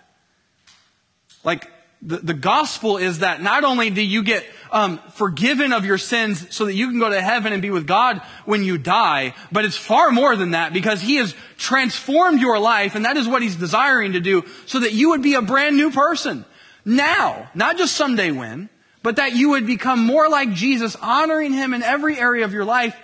Like, 1.44 1.70
the, 2.06 2.18
the 2.18 2.34
gospel 2.34 2.98
is 2.98 3.20
that 3.20 3.42
not 3.42 3.64
only 3.64 3.90
do 3.90 4.02
you 4.02 4.24
get 4.24 4.46
um, 4.72 5.00
forgiven 5.14 5.74
of 5.74 5.86
your 5.86 5.98
sins 5.98 6.54
so 6.54 6.66
that 6.66 6.74
you 6.74 6.90
can 6.90 7.00
go 7.00 7.10
to 7.10 7.22
heaven 7.22 7.54
and 7.54 7.62
be 7.62 7.72
with 7.72 7.88
God 7.88 8.22
when 8.46 8.64
you 8.64 8.78
die. 8.78 9.34
But 9.52 9.66
it's 9.66 9.78
far 9.78 10.12
more 10.12 10.36
than 10.36 10.52
that 10.52 10.74
because 10.74 11.02
He 11.02 11.16
has 11.16 11.34
transformed 11.58 12.42
your 12.42 12.60
life 12.60 12.96
and 12.96 13.06
that 13.06 13.18
is 13.18 13.28
what 13.28 13.42
He's 13.42 13.56
desiring 13.56 14.14
to 14.14 14.20
do 14.20 14.44
so 14.66 14.82
that 14.82 14.94
you 14.94 15.10
would 15.10 15.22
be 15.22 15.36
a 15.36 15.42
brand 15.42 15.78
new 15.78 15.92
person. 15.92 16.46
Now, 16.84 17.50
not 17.56 17.78
just 17.78 17.96
someday 17.96 18.32
when, 18.32 18.70
but 19.02 19.16
that 19.16 19.36
you 19.36 19.52
would 19.52 19.66
become 19.66 20.00
more 20.06 20.30
like 20.30 20.52
Jesus, 20.52 20.96
honoring 20.96 21.54
Him 21.54 21.74
in 21.74 21.82
every 21.82 22.20
area 22.20 22.46
of 22.46 22.54
your 22.54 22.66
life, 22.66 22.96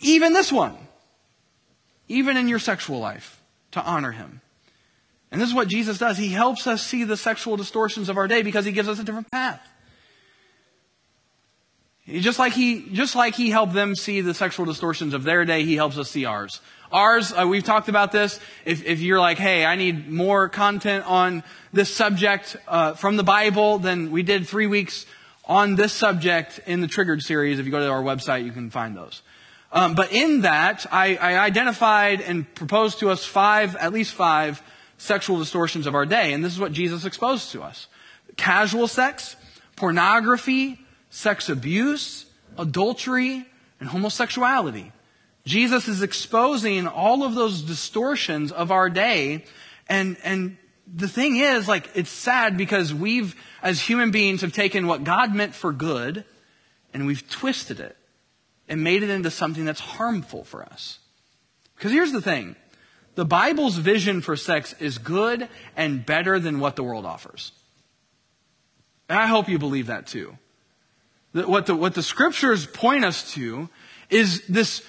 even 0.00 0.32
this 0.32 0.50
one, 0.50 0.76
even 2.08 2.36
in 2.36 2.48
your 2.48 2.58
sexual 2.58 2.98
life, 3.00 3.40
to 3.72 3.82
honor 3.82 4.12
Him. 4.12 4.40
And 5.30 5.40
this 5.40 5.48
is 5.48 5.54
what 5.54 5.68
Jesus 5.68 5.98
does. 5.98 6.18
He 6.18 6.28
helps 6.28 6.66
us 6.66 6.84
see 6.84 7.04
the 7.04 7.16
sexual 7.16 7.56
distortions 7.56 8.08
of 8.08 8.16
our 8.16 8.26
day 8.26 8.42
because 8.42 8.64
he 8.64 8.72
gives 8.72 8.88
us 8.88 8.98
a 8.98 9.04
different 9.04 9.30
path. 9.30 9.60
Just 12.08 12.40
like 12.40 12.52
he, 12.52 12.88
just 12.92 13.14
like 13.14 13.36
he 13.36 13.50
helped 13.50 13.72
them 13.72 13.94
see 13.94 14.20
the 14.20 14.34
sexual 14.34 14.66
distortions 14.66 15.14
of 15.14 15.22
their 15.22 15.44
day, 15.44 15.64
he 15.64 15.76
helps 15.76 15.96
us 15.96 16.10
see 16.10 16.24
ours. 16.24 16.60
Ours, 16.90 17.32
uh, 17.32 17.46
we've 17.46 17.62
talked 17.62 17.88
about 17.88 18.10
this. 18.10 18.40
If, 18.64 18.84
if 18.84 19.00
you're 19.00 19.20
like, 19.20 19.38
hey, 19.38 19.64
I 19.64 19.76
need 19.76 20.10
more 20.10 20.48
content 20.48 21.06
on 21.06 21.44
this 21.72 21.94
subject 21.94 22.56
uh, 22.66 22.94
from 22.94 23.16
the 23.16 23.22
Bible, 23.22 23.78
then 23.78 24.10
we 24.10 24.24
did 24.24 24.48
three 24.48 24.66
weeks 24.66 25.06
on 25.44 25.76
this 25.76 25.92
subject 25.92 26.58
in 26.66 26.80
the 26.80 26.88
Triggered 26.88 27.22
series. 27.22 27.60
If 27.60 27.66
you 27.66 27.70
go 27.70 27.78
to 27.78 27.88
our 27.88 28.02
website, 28.02 28.44
you 28.44 28.50
can 28.50 28.70
find 28.70 28.96
those. 28.96 29.22
Um, 29.72 29.94
but 29.94 30.10
in 30.12 30.40
that, 30.40 30.86
I, 30.90 31.14
I 31.14 31.38
identified 31.38 32.20
and 32.20 32.52
proposed 32.56 32.98
to 33.00 33.10
us 33.10 33.24
five, 33.24 33.76
at 33.76 33.92
least 33.92 34.14
five, 34.14 34.60
sexual 35.00 35.38
distortions 35.38 35.86
of 35.86 35.94
our 35.94 36.06
day. 36.06 36.32
And 36.32 36.44
this 36.44 36.52
is 36.52 36.60
what 36.60 36.72
Jesus 36.72 37.04
exposed 37.04 37.52
to 37.52 37.62
us. 37.62 37.88
Casual 38.36 38.86
sex, 38.86 39.34
pornography, 39.76 40.78
sex 41.08 41.48
abuse, 41.48 42.26
adultery, 42.58 43.46
and 43.80 43.88
homosexuality. 43.88 44.92
Jesus 45.46 45.88
is 45.88 46.02
exposing 46.02 46.86
all 46.86 47.24
of 47.24 47.34
those 47.34 47.62
distortions 47.62 48.52
of 48.52 48.70
our 48.70 48.90
day. 48.90 49.44
And, 49.88 50.18
and 50.22 50.58
the 50.86 51.08
thing 51.08 51.36
is, 51.36 51.66
like, 51.66 51.88
it's 51.94 52.10
sad 52.10 52.58
because 52.58 52.92
we've, 52.92 53.34
as 53.62 53.80
human 53.80 54.10
beings, 54.10 54.42
have 54.42 54.52
taken 54.52 54.86
what 54.86 55.02
God 55.02 55.34
meant 55.34 55.54
for 55.54 55.72
good 55.72 56.24
and 56.92 57.06
we've 57.06 57.28
twisted 57.30 57.80
it 57.80 57.96
and 58.68 58.84
made 58.84 59.02
it 59.02 59.10
into 59.10 59.30
something 59.30 59.64
that's 59.64 59.80
harmful 59.80 60.44
for 60.44 60.62
us. 60.62 60.98
Because 61.76 61.92
here's 61.92 62.12
the 62.12 62.20
thing 62.20 62.54
the 63.20 63.26
Bible's 63.26 63.76
vision 63.76 64.22
for 64.22 64.34
sex 64.34 64.74
is 64.80 64.96
good 64.96 65.46
and 65.76 66.06
better 66.06 66.38
than 66.38 66.58
what 66.58 66.74
the 66.74 66.82
world 66.82 67.04
offers. 67.04 67.52
And 69.10 69.18
I 69.18 69.26
hope 69.26 69.46
you 69.46 69.58
believe 69.58 69.88
that 69.88 70.06
too. 70.06 70.38
That 71.34 71.46
what 71.46 71.66
the, 71.66 71.74
what 71.74 71.94
the 71.94 72.02
scriptures 72.02 72.64
point 72.64 73.04
us 73.04 73.30
to 73.34 73.68
is 74.08 74.46
this 74.46 74.82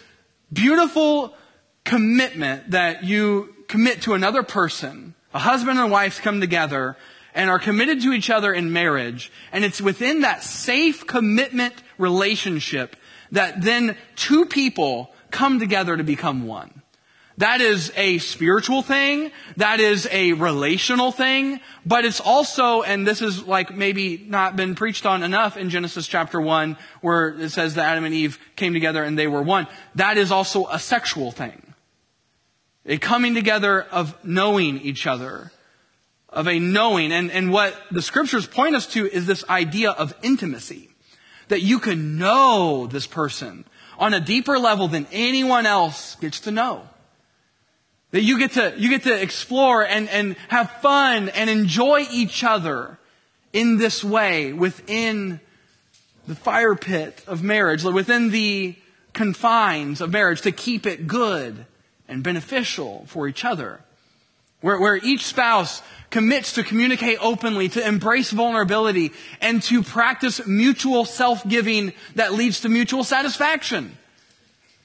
beautiful 0.54 1.36
commitment 1.84 2.72
that 2.72 3.04
you 3.04 3.54
commit 3.67 4.04
to 4.04 4.13
another 4.13 4.44
person. 4.44 5.13
A 5.34 5.39
husband 5.39 5.78
and 5.78 5.91
wife 5.91 6.22
come 6.22 6.39
together 6.39 6.96
and 7.36 7.50
are 7.50 7.60
committed 7.60 8.02
to 8.04 8.13
each 8.13 8.30
other 8.30 8.54
in 8.54 8.72
marriage. 8.72 9.30
And 9.52 9.65
it's 9.65 9.82
within 9.82 10.22
that 10.22 10.41
safe 10.41 11.06
commitment 11.06 11.74
relationship 11.98 12.96
that 13.34 13.62
then 13.62 13.98
two 14.15 14.46
people 14.46 15.13
come 15.32 15.60
together 15.60 15.98
to 15.98 16.04
become 16.06 16.48
one. 16.48 16.81
That 17.38 17.62
is 17.62 17.91
a 17.96 18.17
spiritual 18.17 18.82
thing. 18.82 19.32
That 19.58 19.80
is 19.80 20.08
a 20.12 20.34
relational 20.34 21.12
thing. 21.12 21.60
But 21.86 22.06
it's 22.06 22.20
also, 22.20 22.82
and 22.82 23.08
this 23.08 23.22
is 23.22 23.48
like 23.48 23.76
maybe 23.76 24.17
not 24.17 24.56
been 24.56 24.76
preached 24.76 25.06
on 25.06 25.24
enough 25.24 25.58
in 25.58 25.70
Genesis 25.70 26.08
chapter 26.08 26.39
1, 26.39 26.78
where 27.02 27.30
it 27.39 27.50
says 27.50 27.76
that 27.76 27.86
Adam 27.86 28.04
and 28.04 28.13
Eve 28.13 28.38
came 28.56 28.74
together 28.74 29.04
and 29.04 29.17
they 29.17 29.28
were 29.28 29.41
one. 29.41 29.67
That 29.96 30.17
is 30.17 30.32
also 30.32 30.67
a 30.67 30.78
sexual 30.78 31.32
thing. 31.32 31.74
A 32.86 32.98
coming 32.98 33.34
together 33.34 33.84
of 33.84 34.24
knowing 34.26 34.80
each 34.82 35.08
other. 35.08 35.52
Of 36.30 36.48
a 36.48 36.60
knowing. 36.60 37.12
And, 37.12 37.32
and 37.32 37.52
what 37.52 37.76
the 37.91 38.02
scriptures 38.02 38.48
point 38.48 38.76
us 38.76 38.88
to 38.88 39.10
is 39.10 39.26
this 39.26 39.48
idea 39.50 39.91
of 39.91 40.13
intimacy. 40.22 40.89
That 41.48 41.62
you 41.62 41.80
can 41.80 42.17
know 42.17 42.88
this 42.88 43.08
person 43.08 43.65
on 43.98 44.13
a 44.13 44.20
deeper 44.20 44.58
level 44.58 44.88
than 44.88 45.08
anyone 45.12 45.65
else 45.65 46.15
gets 46.15 46.41
to 46.41 46.52
know. 46.52 46.88
That 48.12 48.24
you 48.24 48.38
get 48.38 48.52
to, 48.54 48.74
you 48.78 48.89
get 48.89 49.04
to 49.04 49.21
explore 49.21 49.86
and, 49.86 50.10
and 50.10 50.36
have 50.50 50.69
fun 50.82 51.30
and 51.30 51.50
enjoy 51.50 52.06
each 52.12 52.43
other 52.43 52.97
in 53.54 53.78
this 53.78 54.04
way 54.04 54.54
within 54.54 55.39
the 56.28 56.36
fire 56.36 56.76
pit 56.76 57.24
of 57.26 57.41
marriage, 57.41 57.84
within 57.84 58.30
the 58.32 58.76
confines 59.13 60.02
of 60.02 60.12
marriage 60.12 60.41
to 60.41 60.52
keep 60.52 60.86
it 60.86 61.08
good 61.08 61.65
and 62.08 62.24
beneficial 62.24 63.06
for 63.08 63.28
each 63.28 63.45
other. 63.45 63.82
Where, 64.60 64.80
where 64.80 64.97
each 64.97 65.26
spouse 65.26 65.82
commits 66.12 66.54
to 66.54 66.63
communicate 66.63 67.17
openly, 67.21 67.69
to 67.69 67.86
embrace 67.86 68.32
vulnerability, 68.32 69.12
and 69.39 69.63
to 69.63 69.82
practice 69.82 70.45
mutual 70.45 71.06
self-giving 71.06 71.93
that 72.15 72.34
leads 72.34 72.62
to 72.62 72.69
mutual 72.69 73.04
satisfaction. 73.04 73.97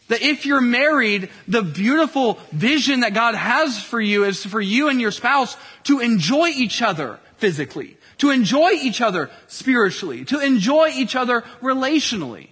That 0.08 0.22
if 0.22 0.46
you're 0.46 0.60
married, 0.60 1.30
the 1.48 1.62
beautiful 1.62 2.38
vision 2.52 3.00
that 3.00 3.14
God 3.14 3.34
has 3.34 3.82
for 3.82 4.00
you 4.00 4.24
is 4.24 4.44
for 4.44 4.60
you 4.60 4.88
and 4.88 5.00
your 5.00 5.10
spouse 5.10 5.56
to 5.84 6.00
enjoy 6.00 6.48
each 6.48 6.80
other 6.80 7.18
physically, 7.38 7.96
to 8.18 8.30
enjoy 8.30 8.70
each 8.70 9.00
other 9.00 9.30
spiritually, 9.48 10.24
to 10.26 10.38
enjoy 10.38 10.90
each 10.94 11.16
other 11.16 11.42
relationally. 11.60 12.50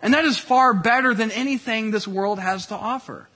And 0.00 0.14
that 0.14 0.24
is 0.24 0.38
far 0.38 0.72
better 0.72 1.14
than 1.14 1.30
anything 1.30 1.90
this 1.90 2.08
world 2.08 2.38
has 2.38 2.66
to 2.66 2.74
offer. 2.74 3.28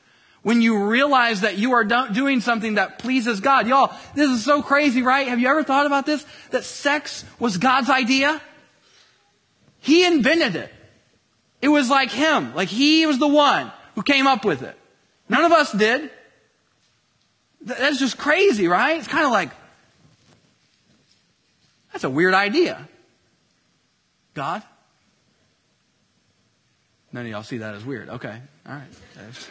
When 0.42 0.62
you 0.62 0.84
realize 0.84 1.42
that 1.42 1.58
you 1.58 1.72
are 1.72 1.84
doing 1.84 2.40
something 2.40 2.76
that 2.76 2.98
pleases 2.98 3.40
God. 3.40 3.66
Y'all, 3.68 3.92
this 4.14 4.30
is 4.30 4.42
so 4.42 4.62
crazy, 4.62 5.02
right? 5.02 5.28
Have 5.28 5.38
you 5.38 5.48
ever 5.48 5.62
thought 5.62 5.84
about 5.84 6.06
this? 6.06 6.24
That 6.50 6.64
sex 6.64 7.26
was 7.38 7.58
God's 7.58 7.90
idea? 7.90 8.40
He 9.80 10.06
invented 10.06 10.56
it. 10.56 10.72
It 11.62 11.68
was 11.68 11.90
like 11.90 12.10
him. 12.10 12.54
Like 12.54 12.68
he 12.68 13.06
was 13.06 13.18
the 13.18 13.28
one 13.28 13.70
who 13.94 14.02
came 14.02 14.26
up 14.26 14.44
with 14.44 14.62
it. 14.62 14.76
None 15.28 15.44
of 15.44 15.52
us 15.52 15.72
did. 15.72 16.10
That's 17.60 17.98
just 17.98 18.16
crazy, 18.16 18.68
right? 18.68 18.98
It's 18.98 19.08
kind 19.08 19.26
of 19.26 19.32
like, 19.32 19.50
that's 21.92 22.04
a 22.04 22.10
weird 22.10 22.34
idea. 22.34 22.88
God? 24.34 24.62
None 27.12 27.26
of 27.26 27.30
y'all 27.30 27.42
see 27.42 27.58
that 27.58 27.74
as 27.74 27.84
weird. 27.84 28.08
Okay. 28.08 28.36
All 28.66 28.74
right. 28.74 28.88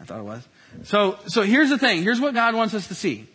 I 0.00 0.04
thought 0.04 0.18
it 0.18 0.24
was. 0.24 0.46
So, 0.84 1.18
so 1.26 1.42
here's 1.42 1.70
the 1.70 1.78
thing. 1.78 2.02
Here's 2.02 2.20
what 2.20 2.34
God 2.34 2.54
wants 2.54 2.74
us 2.74 2.88
to 2.88 2.94
see. 2.94 3.26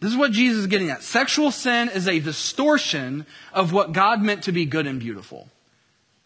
This 0.00 0.10
is 0.10 0.16
what 0.16 0.32
Jesus 0.32 0.60
is 0.60 0.66
getting 0.66 0.90
at. 0.90 1.02
Sexual 1.02 1.50
sin 1.50 1.88
is 1.88 2.06
a 2.08 2.20
distortion 2.20 3.24
of 3.52 3.72
what 3.72 3.92
God 3.92 4.22
meant 4.22 4.44
to 4.44 4.52
be 4.52 4.66
good 4.66 4.86
and 4.86 5.00
beautiful. 5.00 5.48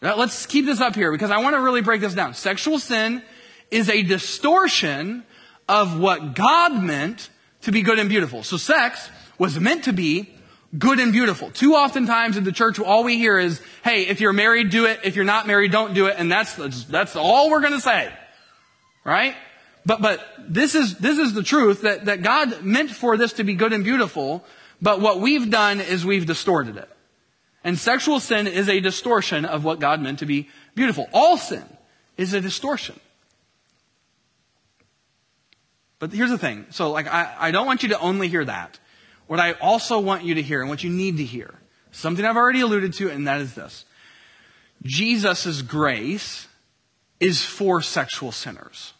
Now, 0.01 0.15
let's 0.15 0.45
keep 0.45 0.65
this 0.65 0.79
up 0.79 0.95
here 0.95 1.11
because 1.11 1.31
I 1.31 1.39
want 1.39 1.55
to 1.55 1.61
really 1.61 1.81
break 1.81 2.01
this 2.01 2.13
down. 2.13 2.33
Sexual 2.33 2.79
sin 2.79 3.21
is 3.69 3.89
a 3.89 4.01
distortion 4.01 5.23
of 5.67 5.99
what 5.99 6.35
God 6.35 6.81
meant 6.81 7.29
to 7.61 7.71
be 7.71 7.81
good 7.81 7.99
and 7.99 8.09
beautiful. 8.09 8.43
So 8.43 8.57
sex 8.57 9.09
was 9.37 9.59
meant 9.59 9.83
to 9.85 9.93
be 9.93 10.29
good 10.77 10.99
and 10.99 11.11
beautiful. 11.11 11.51
Too 11.51 11.75
often 11.75 12.05
times 12.05 12.37
in 12.37 12.43
the 12.43 12.51
church, 12.51 12.79
all 12.79 13.03
we 13.03 13.17
hear 13.17 13.37
is, 13.37 13.61
hey, 13.83 14.07
if 14.07 14.21
you're 14.21 14.33
married, 14.33 14.69
do 14.69 14.85
it. 14.85 15.01
If 15.03 15.15
you're 15.15 15.25
not 15.25 15.47
married, 15.47 15.71
don't 15.71 15.93
do 15.93 16.05
it. 16.07 16.15
And 16.17 16.31
that's, 16.31 16.55
that's 16.85 17.15
all 17.15 17.49
we're 17.49 17.61
going 17.61 17.73
to 17.73 17.81
say. 17.81 18.11
Right? 19.03 19.35
But, 19.85 20.01
but 20.01 20.23
this 20.39 20.75
is, 20.75 20.97
this 20.97 21.17
is 21.17 21.33
the 21.33 21.43
truth 21.43 21.81
that, 21.81 22.05
that 22.05 22.21
God 22.21 22.63
meant 22.63 22.91
for 22.91 23.17
this 23.17 23.33
to 23.33 23.43
be 23.43 23.55
good 23.55 23.73
and 23.73 23.83
beautiful. 23.83 24.45
But 24.81 25.01
what 25.01 25.19
we've 25.19 25.49
done 25.49 25.81
is 25.81 26.05
we've 26.05 26.25
distorted 26.25 26.77
it. 26.77 26.89
And 27.63 27.77
sexual 27.77 28.19
sin 28.19 28.47
is 28.47 28.69
a 28.69 28.79
distortion 28.79 29.45
of 29.45 29.63
what 29.63 29.79
God 29.79 30.01
meant 30.01 30.19
to 30.19 30.25
be 30.25 30.47
beautiful. 30.75 31.07
All 31.13 31.37
sin 31.37 31.65
is 32.17 32.33
a 32.33 32.41
distortion. 32.41 32.99
But 35.99 36.13
here's 36.13 36.29
the 36.29 36.37
thing. 36.37 36.65
So, 36.69 36.91
like, 36.91 37.07
I, 37.07 37.35
I 37.37 37.51
don't 37.51 37.65
want 37.65 37.83
you 37.83 37.89
to 37.89 37.99
only 37.99 38.29
hear 38.29 38.45
that. 38.45 38.79
What 39.27 39.39
I 39.39 39.51
also 39.53 39.99
want 39.99 40.23
you 40.23 40.35
to 40.35 40.41
hear 40.41 40.61
and 40.61 40.69
what 40.69 40.83
you 40.83 40.89
need 40.89 41.17
to 41.17 41.25
hear, 41.25 41.53
something 41.91 42.25
I've 42.25 42.37
already 42.37 42.61
alluded 42.61 42.93
to, 42.93 43.09
and 43.11 43.27
that 43.27 43.41
is 43.41 43.53
this. 43.53 43.85
Jesus' 44.83 45.61
grace 45.61 46.47
is 47.19 47.43
for 47.43 47.81
sexual 47.81 48.31
sinners. 48.31 48.93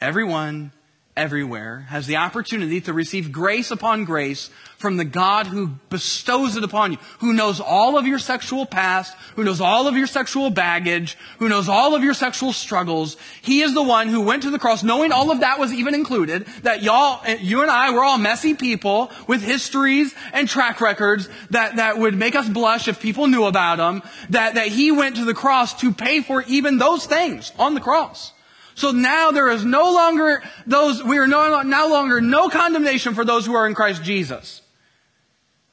Everyone, 0.00 0.72
everywhere 1.16 1.86
has 1.88 2.06
the 2.06 2.16
opportunity 2.16 2.80
to 2.82 2.92
receive 2.92 3.32
grace 3.32 3.70
upon 3.70 4.04
grace 4.04 4.50
from 4.76 4.98
the 4.98 5.04
God 5.04 5.46
who 5.46 5.68
bestows 5.88 6.56
it 6.56 6.64
upon 6.64 6.92
you, 6.92 6.98
who 7.20 7.32
knows 7.32 7.60
all 7.60 7.96
of 7.96 8.06
your 8.06 8.18
sexual 8.18 8.66
past, 8.66 9.16
who 9.34 9.42
knows 9.42 9.60
all 9.60 9.88
of 9.88 9.96
your 9.96 10.06
sexual 10.06 10.50
baggage, 10.50 11.16
who 11.38 11.48
knows 11.48 11.68
all 11.68 11.94
of 11.94 12.04
your 12.04 12.12
sexual 12.12 12.52
struggles. 12.52 13.16
He 13.40 13.62
is 13.62 13.72
the 13.72 13.82
one 13.82 14.08
who 14.08 14.20
went 14.20 14.42
to 14.42 14.50
the 14.50 14.58
cross 14.58 14.82
knowing 14.82 15.12
all 15.12 15.30
of 15.30 15.40
that 15.40 15.58
was 15.58 15.72
even 15.72 15.94
included, 15.94 16.46
that 16.62 16.82
y'all, 16.82 17.26
you 17.38 17.62
and 17.62 17.70
I, 17.70 17.90
were 17.92 18.04
all 18.04 18.18
messy 18.18 18.54
people 18.54 19.10
with 19.26 19.42
histories 19.42 20.14
and 20.34 20.48
track 20.48 20.80
records 20.82 21.28
that, 21.50 21.76
that 21.76 21.98
would 21.98 22.14
make 22.14 22.34
us 22.34 22.48
blush 22.48 22.88
if 22.88 23.00
people 23.00 23.26
knew 23.26 23.44
about 23.44 23.78
them, 23.78 24.02
that, 24.30 24.54
that 24.54 24.68
he 24.68 24.92
went 24.92 25.16
to 25.16 25.24
the 25.24 25.34
cross 25.34 25.80
to 25.80 25.92
pay 25.92 26.20
for 26.20 26.42
even 26.42 26.76
those 26.76 27.06
things 27.06 27.52
on 27.58 27.74
the 27.74 27.80
cross. 27.80 28.32
So 28.76 28.90
now 28.90 29.30
there 29.30 29.48
is 29.48 29.64
no 29.64 29.90
longer 29.92 30.42
those, 30.66 31.02
we 31.02 31.16
are 31.16 31.26
no, 31.26 31.62
longer 31.88 32.20
no 32.20 32.50
condemnation 32.50 33.14
for 33.14 33.24
those 33.24 33.46
who 33.46 33.54
are 33.54 33.66
in 33.66 33.74
Christ 33.74 34.04
Jesus. 34.04 34.60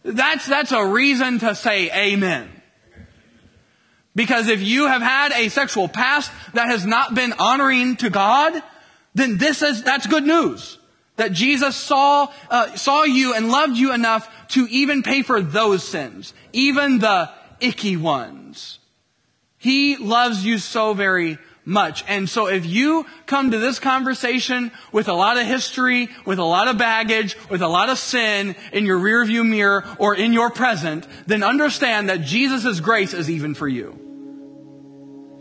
That's, 0.03 0.47
that's 0.47 0.71
a 0.71 0.85
reason 0.85 1.39
to 1.39 1.53
say 1.53 1.91
amen. 1.91 2.49
Because 4.15 4.47
if 4.47 4.61
you 4.61 4.87
have 4.87 5.01
had 5.01 5.33
a 5.33 5.49
sexual 5.49 5.89
past 5.89 6.31
that 6.53 6.67
has 6.67 6.85
not 6.85 7.13
been 7.13 7.33
honoring 7.33 7.97
to 7.97 8.09
God, 8.09 8.63
then 9.13 9.37
this 9.37 9.61
is, 9.61 9.83
that's 9.83 10.07
good 10.07 10.25
news. 10.25 10.77
That 11.17 11.33
Jesus 11.33 11.75
saw, 11.75 12.31
uh, 12.49 12.75
saw 12.75 13.03
you 13.03 13.33
and 13.33 13.51
loved 13.51 13.75
you 13.75 13.93
enough 13.93 14.29
to 14.49 14.65
even 14.69 15.03
pay 15.03 15.23
for 15.23 15.41
those 15.41 15.85
sins. 15.85 16.33
Even 16.53 16.99
the 16.99 17.29
icky 17.59 17.97
ones. 17.97 18.79
He 19.57 19.97
loves 19.97 20.45
you 20.45 20.57
so 20.57 20.93
very 20.93 21.37
much. 21.65 22.03
And 22.07 22.29
so 22.29 22.47
if 22.47 22.65
you 22.65 23.05
come 23.25 23.51
to 23.51 23.57
this 23.57 23.79
conversation 23.79 24.71
with 24.91 25.07
a 25.07 25.13
lot 25.13 25.37
of 25.37 25.45
history, 25.45 26.09
with 26.25 26.39
a 26.39 26.43
lot 26.43 26.67
of 26.67 26.77
baggage, 26.77 27.37
with 27.49 27.61
a 27.61 27.67
lot 27.67 27.89
of 27.89 27.97
sin 27.97 28.55
in 28.71 28.85
your 28.85 28.99
rearview 28.99 29.47
mirror 29.47 29.85
or 29.97 30.15
in 30.15 30.33
your 30.33 30.49
present, 30.49 31.07
then 31.25 31.43
understand 31.43 32.09
that 32.09 32.21
Jesus' 32.21 32.79
grace 32.79 33.13
is 33.13 33.29
even 33.29 33.53
for 33.53 33.67
you. 33.67 33.99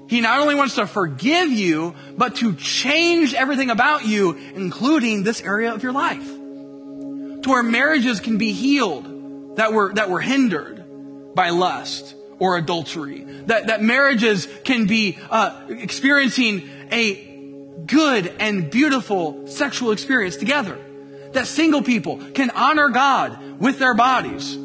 He 0.08 0.20
not 0.20 0.40
only 0.40 0.54
wants 0.54 0.74
to 0.74 0.87
forgive 0.87 1.50
you, 1.50 1.94
but 2.16 2.37
to 2.37 2.54
change 2.54 3.35
everything 3.35 3.70
about 3.70 4.04
you, 4.04 4.32
including 4.32 5.22
this 5.22 5.40
area 5.40 5.72
of 5.72 5.82
your 5.82 5.92
life. 5.92 6.26
To 6.26 7.42
where 7.46 7.62
marriages 7.62 8.20
can 8.20 8.37
be 8.38 8.52
healed 8.52 9.56
that 9.56 9.72
were, 9.72 9.92
that 9.94 10.11
were 10.11 10.20
hindered 10.20 10.85
by 11.35 11.50
lust 11.50 12.14
or 12.42 12.57
adultery. 12.57 13.22
That, 13.46 13.68
that 13.68 13.83
marriages 13.83 14.48
can 14.64 14.88
be 14.88 15.16
uh, 15.31 15.64
experiencing 15.68 16.68
a 16.90 17.14
good 17.87 18.35
and 18.40 18.68
beautiful 18.68 19.46
sexual 19.46 19.92
experience 19.92 20.37
together. 20.37 20.76
That 21.35 21.46
single 21.46 21.85
people 21.85 22.16
can 22.35 22.50
honor 22.50 22.88
God 22.88 23.61
with 23.61 23.78
their 23.78 23.94
bodies. 23.94 24.57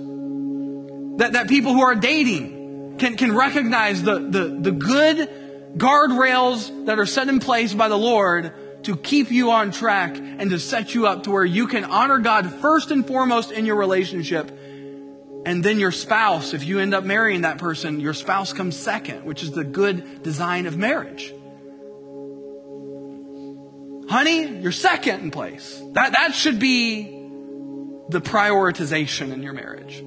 That, 1.19 1.33
that 1.33 1.47
people 1.49 1.73
who 1.73 1.83
are 1.83 1.93
dating 1.93 2.97
can, 2.97 3.15
can 3.15 3.35
recognize 3.35 4.01
the, 4.01 4.21
the, 4.21 4.57
the 4.59 4.71
good 4.71 5.77
guardrails 5.77 6.87
that 6.87 6.97
are 6.97 7.05
set 7.05 7.29
in 7.29 7.39
place 7.39 7.75
by 7.75 7.89
the 7.89 7.97
Lord 7.97 8.53
to 8.85 8.97
keep 8.97 9.29
you 9.29 9.51
on 9.51 9.69
track 9.69 10.17
and 10.17 10.49
to 10.49 10.59
set 10.59 10.95
you 10.95 11.05
up 11.05 11.25
to 11.25 11.31
where 11.31 11.45
you 11.45 11.67
can 11.67 11.83
honor 11.83 12.17
God 12.17 12.51
first 12.53 12.89
and 12.89 13.05
foremost 13.05 13.51
in 13.51 13.67
your 13.67 13.75
relationship 13.75 14.51
and 15.47 15.63
then 15.63 15.79
your 15.79 15.93
spouse, 15.93 16.53
if 16.53 16.65
you 16.65 16.79
end 16.79 16.93
up 16.93 17.05
marrying 17.05 17.43
that 17.43 17.57
person, 17.57 18.01
your 18.01 18.13
spouse 18.13 18.51
comes 18.51 18.75
second, 18.75 19.23
which 19.23 19.43
is 19.43 19.51
the 19.51 19.63
good 19.63 20.21
design 20.21 20.65
of 20.65 20.75
marriage. 20.75 21.33
Honey, 24.09 24.59
you're 24.59 24.73
second 24.73 25.21
in 25.21 25.31
place. 25.31 25.81
That, 25.93 26.11
that 26.17 26.35
should 26.35 26.59
be 26.59 27.03
the 28.09 28.19
prioritization 28.19 29.31
in 29.31 29.41
your 29.41 29.53
marriage. 29.53 29.99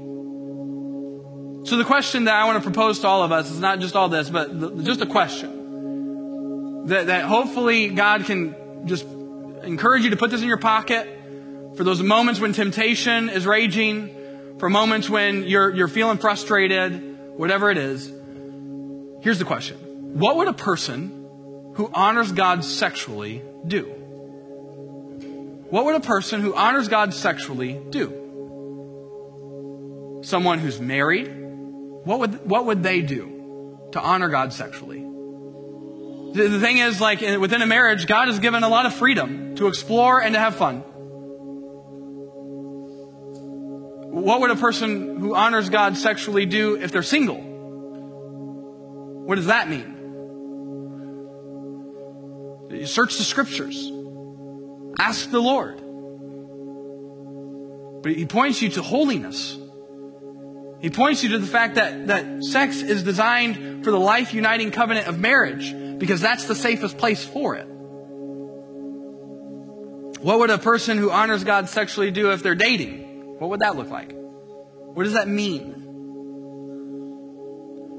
So 1.67 1.79
the 1.79 1.87
question 1.87 2.25
that 2.25 2.35
I 2.35 2.45
want 2.45 2.59
to 2.59 2.63
propose 2.63 2.99
to 2.99 3.07
all 3.07 3.23
of 3.23 3.33
us 3.33 3.51
is 3.51 3.61
not 3.61 3.81
just 3.81 3.97
all 3.97 4.11
this, 4.11 4.29
but 4.29 4.61
the, 4.61 4.83
just 4.83 5.01
a 5.01 5.07
question. 5.07 6.85
That, 6.89 7.07
that 7.07 7.25
hopefully 7.25 7.89
God 7.89 8.27
can 8.27 8.87
just 8.87 9.07
encourage 9.63 10.05
you 10.05 10.11
to 10.11 10.19
put 10.19 10.31
this 10.31 10.43
in 10.43 10.49
your 10.49 10.59
pocket 10.59 11.09
for 11.79 11.85
those 11.85 12.03
moments 12.03 12.41
when 12.41 12.53
temptation 12.53 13.31
is 13.31 13.47
raging, 13.47 14.20
for 14.61 14.69
moments 14.71 15.11
when 15.11 15.45
you're, 15.45 15.75
you're 15.75 15.89
feeling 15.89 16.19
frustrated, 16.19 17.19
whatever 17.37 17.71
it 17.71 17.79
is. 17.79 18.13
Here's 19.23 19.39
the 19.39 19.47
question 19.47 19.79
What 20.19 20.37
would 20.37 20.49
a 20.49 20.53
person 20.53 21.73
who 21.75 21.91
honors 21.93 22.31
God 22.31 22.63
sexually 22.65 23.43
do? 23.67 23.85
What 25.71 25.87
would 25.87 25.95
a 25.95 26.01
person 26.01 26.43
who 26.43 26.55
honors 26.55 26.89
God 26.89 27.15
sexually 27.15 27.81
do? 27.91 28.19
Someone 30.23 30.59
who's 30.59 30.79
married, 30.79 31.29
what 32.05 32.19
would, 32.19 32.45
what 32.47 32.67
would 32.67 32.83
they 32.83 33.01
do 33.01 33.79
to 33.93 34.01
honor 34.01 34.29
God 34.29 34.53
sexually? 34.53 34.99
The, 34.99 36.49
the 36.49 36.61
thing 36.61 36.79
is, 36.79 37.01
like 37.01 37.23
within 37.23 37.63
a 37.63 37.67
marriage, 37.67 38.07
God 38.07 38.29
has 38.29 38.39
given 38.41 38.63
a 38.63 38.69
lot 38.69 38.85
of 38.85 38.93
freedom 38.95 39.57
to 39.57 39.69
explore 39.69 40.21
and 40.21 40.35
to 40.35 40.41
have 40.41 40.57
fun. 40.57 40.85
What 44.21 44.41
would 44.41 44.51
a 44.51 44.57
person 44.57 45.19
who 45.19 45.35
honors 45.35 45.69
God 45.71 45.97
sexually 45.97 46.47
do 46.47 46.77
if 46.77 46.93
they're 46.93 47.03
single? 47.03 47.41
What 49.27 49.37
does 49.37 49.47
that 49.47 49.69
mean? 49.69 49.97
You 52.71 52.87
search 52.87 53.17
the 53.17 53.25
scriptures. 53.25 53.91
Ask 54.99 55.31
the 55.31 55.41
Lord. 55.41 55.83
But 58.03 58.13
he 58.13 58.27
points 58.27 58.63
you 58.63 58.71
to 58.71 58.83
holiness. 58.83 59.59
He 60.81 60.89
points 60.91 61.23
you 61.23 61.31
to 61.31 61.39
the 61.39 61.47
fact 61.47 61.75
that, 61.75 62.07
that 62.07 62.43
sex 62.45 62.81
is 62.81 63.03
designed 63.03 63.85
for 63.85 63.91
the 63.91 63.99
life 63.99 64.33
uniting 64.33 64.71
covenant 64.71 65.09
of 65.09 65.19
marriage 65.19 65.75
because 65.99 66.21
that's 66.21 66.47
the 66.47 66.55
safest 66.55 66.97
place 66.97 67.25
for 67.25 67.57
it. 67.57 67.67
What 70.23 70.39
would 70.39 70.51
a 70.51 70.59
person 70.59 70.97
who 70.99 71.11
honors 71.11 71.45
God 71.45 71.69
sexually 71.69 72.11
do 72.11 72.31
if 72.31 72.43
they're 72.43 72.55
dating? 72.55 73.10
What 73.41 73.49
would 73.49 73.61
that 73.61 73.75
look 73.75 73.89
like? 73.89 74.13
What 74.13 75.05
does 75.05 75.15
that 75.15 75.27
mean? 75.27 75.73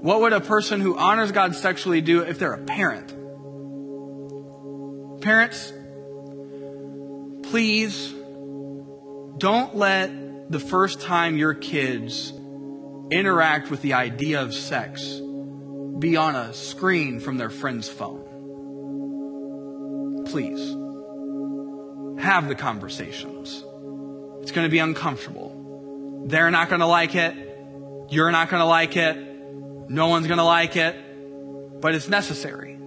What 0.03 0.21
would 0.21 0.33
a 0.33 0.39
person 0.39 0.81
who 0.81 0.95
honors 0.95 1.31
God 1.31 1.55
sexually 1.55 1.99
do 1.99 2.21
if 2.21 2.37
they're 2.37 2.53
a 2.53 2.63
parent? 2.63 3.07
Parents, 5.21 5.73
please 7.49 8.13
don't 9.39 9.75
let 9.75 10.51
the 10.51 10.59
first 10.59 11.01
time 11.01 11.37
your 11.37 11.55
kids 11.55 12.31
interact 13.09 13.71
with 13.71 13.81
the 13.81 13.93
idea 13.93 14.43
of 14.43 14.53
sex 14.53 15.19
be 15.97 16.17
on 16.17 16.35
a 16.35 16.53
screen 16.53 17.19
from 17.19 17.37
their 17.37 17.49
friend's 17.49 17.89
phone. 17.89 18.25
Please 20.27 20.75
have 22.23 22.47
the 22.47 22.53
conversations. 22.53 23.65
It's 24.41 24.51
going 24.51 24.65
to 24.65 24.71
be 24.71 24.79
uncomfortable. 24.79 26.25
They're 26.27 26.51
not 26.51 26.69
going 26.69 26.81
to 26.81 26.87
like 26.87 27.15
it. 27.15 27.35
You're 28.09 28.31
not 28.31 28.49
going 28.49 28.61
to 28.61 28.65
like 28.65 28.97
it. 28.97 29.17
No 29.89 30.07
one's 30.07 30.27
going 30.27 30.37
to 30.37 30.43
like 30.43 30.75
it. 30.75 30.95
But 31.81 31.95
it's 31.95 32.07
necessary. 32.07 32.77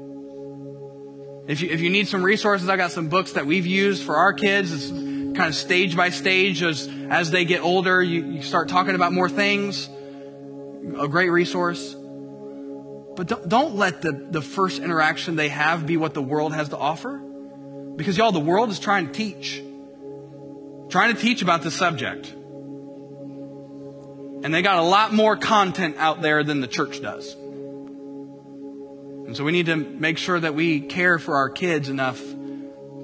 If 1.46 1.60
you, 1.60 1.68
if 1.70 1.80
you 1.80 1.90
need 1.90 2.08
some 2.08 2.22
resources, 2.22 2.68
I 2.68 2.76
got 2.76 2.90
some 2.90 3.08
books 3.08 3.32
that 3.32 3.46
we've 3.46 3.66
used 3.66 4.02
for 4.02 4.16
our 4.16 4.32
kids. 4.32 4.72
It's 4.72 4.88
kind 4.88 5.48
of 5.48 5.54
stage 5.54 5.96
by 5.96 6.10
stage 6.10 6.62
as, 6.62 6.88
as 7.10 7.30
they 7.30 7.44
get 7.44 7.60
older, 7.60 8.02
you, 8.02 8.24
you 8.24 8.42
start 8.42 8.68
talking 8.68 8.94
about 8.94 9.12
more 9.12 9.28
things. 9.28 9.88
A 10.98 11.08
great 11.08 11.30
resource. 11.30 11.94
But 13.16 13.26
don't, 13.26 13.48
don't 13.48 13.74
let 13.76 14.00
the, 14.02 14.12
the 14.30 14.42
first 14.42 14.80
interaction 14.80 15.36
they 15.36 15.48
have 15.48 15.86
be 15.86 15.96
what 15.96 16.14
the 16.14 16.22
world 16.22 16.54
has 16.54 16.70
to 16.70 16.78
offer. 16.78 17.18
Because 17.96 18.16
y'all, 18.16 18.32
the 18.32 18.40
world 18.40 18.70
is 18.70 18.78
trying 18.78 19.08
to 19.08 19.12
teach 19.12 19.62
trying 20.94 21.12
to 21.12 21.20
teach 21.20 21.42
about 21.42 21.60
this 21.60 21.74
subject. 21.74 22.32
And 24.44 24.54
they 24.54 24.62
got 24.62 24.78
a 24.78 24.82
lot 24.82 25.12
more 25.12 25.36
content 25.36 25.96
out 25.98 26.22
there 26.22 26.44
than 26.44 26.60
the 26.60 26.68
church 26.68 27.02
does. 27.02 27.34
And 29.26 29.36
so 29.36 29.42
we 29.42 29.50
need 29.50 29.66
to 29.66 29.74
make 29.74 30.18
sure 30.18 30.38
that 30.38 30.54
we 30.54 30.82
care 30.82 31.18
for 31.18 31.34
our 31.34 31.48
kids 31.48 31.88
enough 31.88 32.22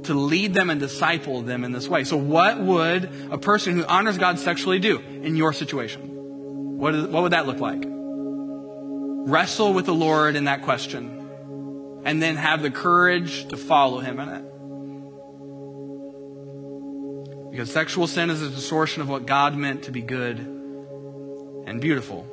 to 0.05 0.15
lead 0.15 0.55
them 0.55 0.71
and 0.71 0.79
disciple 0.79 1.43
them 1.43 1.65
in 1.65 1.73
this 1.73 1.89
way. 1.89 2.05
So, 2.05 2.17
what 2.17 2.61
would 2.61 3.11
a 3.29 3.39
person 3.39 3.75
who 3.75 3.85
honors 3.85 4.19
God 4.19 4.39
sexually 4.39 4.79
do 4.79 4.99
in 4.99 5.35
your 5.35 5.53
situation? 5.53 6.79
What, 6.79 6.95
is, 6.95 7.09
what 7.09 7.25
would 7.25 7.33
that 7.33 7.49
look 7.49 7.59
like? 7.59 7.83
Wrestle 7.89 9.75
with 9.75 9.87
the 9.87 9.95
Lord 9.95 10.37
in 10.37 10.45
that 10.45 10.63
question, 10.63 12.01
and 12.05 12.23
then 12.23 12.37
have 12.37 12.63
the 12.63 12.71
courage 12.71 13.49
to 13.49 13.57
follow 13.57 13.99
Him 13.99 14.21
in 14.21 14.29
it. 14.29 14.45
Because 17.51 17.71
sexual 17.73 18.07
sin 18.07 18.31
is 18.31 18.43
a 18.43 18.49
distortion 18.49 19.03
of 19.03 19.09
what 19.09 19.27
God 19.27 19.57
meant 19.57 19.85
to 19.85 19.91
be 19.91 20.03
good 20.03 20.39
and 20.39 21.81
beautiful. 21.81 22.25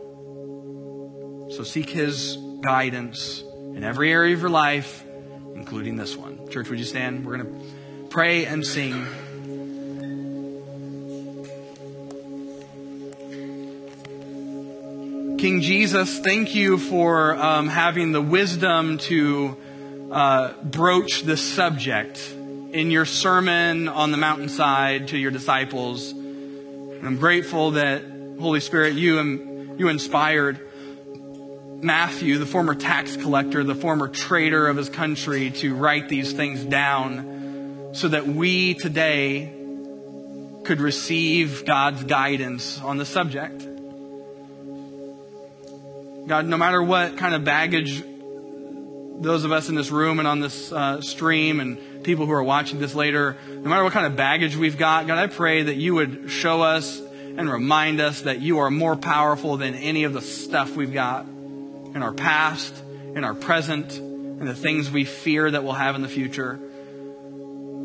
So 1.51 1.63
seek 1.63 1.89
His 1.89 2.37
guidance 2.61 3.43
in 3.75 3.83
every 3.83 4.11
area 4.11 4.35
of 4.35 4.41
your 4.41 4.49
life, 4.49 5.03
including 5.55 5.95
this 5.95 6.15
one. 6.15 6.47
Church, 6.49 6.69
would 6.69 6.79
you 6.79 6.85
stand? 6.85 7.25
We're 7.25 7.37
going 7.37 7.47
to 7.47 8.07
pray 8.09 8.45
and 8.45 8.65
sing. 8.65 9.05
King 15.37 15.61
Jesus, 15.61 16.17
thank 16.19 16.55
you 16.55 16.79
for 16.79 17.35
um, 17.35 17.67
having 17.67 18.11
the 18.11 18.21
wisdom 18.21 18.97
to 18.97 19.55
uh, 20.11 20.53
broach 20.63 21.23
this 21.23 21.41
subject 21.41 22.17
in 22.71 22.91
your 22.91 23.05
sermon 23.05 23.87
on 23.87 24.11
the 24.11 24.17
mountainside 24.17 25.09
to 25.09 25.17
your 25.17 25.31
disciples. 25.31 26.11
I'm 26.11 27.17
grateful 27.17 27.71
that, 27.71 28.03
Holy 28.39 28.59
Spirit, 28.59 28.95
you, 28.95 29.75
you 29.77 29.87
inspired 29.87 30.59
Matthew, 31.81 32.37
the 32.39 32.45
former 32.45 32.75
tax 32.75 33.15
collector, 33.15 33.63
the 33.63 33.75
former 33.75 34.07
traitor 34.07 34.67
of 34.67 34.77
his 34.77 34.89
country, 34.89 35.51
to 35.51 35.75
write 35.75 36.09
these 36.09 36.33
things 36.33 36.63
down 36.63 37.91
so 37.93 38.07
that 38.09 38.27
we 38.27 38.73
today 38.73 39.53
could 40.63 40.81
receive 40.81 41.65
God's 41.65 42.03
guidance 42.03 42.81
on 42.81 42.97
the 42.97 43.05
subject. 43.05 43.65
God, 46.27 46.45
no 46.45 46.57
matter 46.57 46.83
what 46.83 47.17
kind 47.17 47.33
of 47.33 47.45
baggage 47.45 48.03
those 49.19 49.45
of 49.45 49.51
us 49.51 49.69
in 49.69 49.75
this 49.75 49.89
room 49.89 50.19
and 50.19 50.27
on 50.27 50.39
this 50.39 50.71
uh, 50.71 51.01
stream 51.01 51.59
and 51.59 51.96
people 52.03 52.25
who 52.25 52.31
are 52.31 52.43
watching 52.43 52.79
this 52.79 52.95
later, 52.95 53.37
no 53.47 53.69
matter 53.69 53.83
what 53.83 53.93
kind 53.93 54.05
of 54.05 54.15
baggage 54.15 54.55
we've 54.55 54.77
got, 54.77 55.07
God, 55.07 55.17
I 55.17 55.27
pray 55.27 55.63
that 55.63 55.75
you 55.75 55.95
would 55.95 56.29
show 56.29 56.61
us 56.61 56.99
and 56.99 57.49
remind 57.49 58.01
us 58.01 58.21
that 58.21 58.41
you 58.41 58.59
are 58.59 58.71
more 58.71 58.95
powerful 58.95 59.57
than 59.57 59.75
any 59.75 60.03
of 60.05 60.13
the 60.13 60.21
stuff 60.21 60.75
we've 60.75 60.93
got 60.93 61.25
in 61.25 62.01
our 62.01 62.13
past, 62.13 62.73
in 63.15 63.23
our 63.23 63.33
present, 63.33 63.97
and 63.97 64.47
the 64.47 64.55
things 64.55 64.89
we 64.91 65.05
fear 65.05 65.49
that 65.49 65.63
we'll 65.63 65.73
have 65.73 65.95
in 65.95 66.01
the 66.01 66.09
future. 66.09 66.59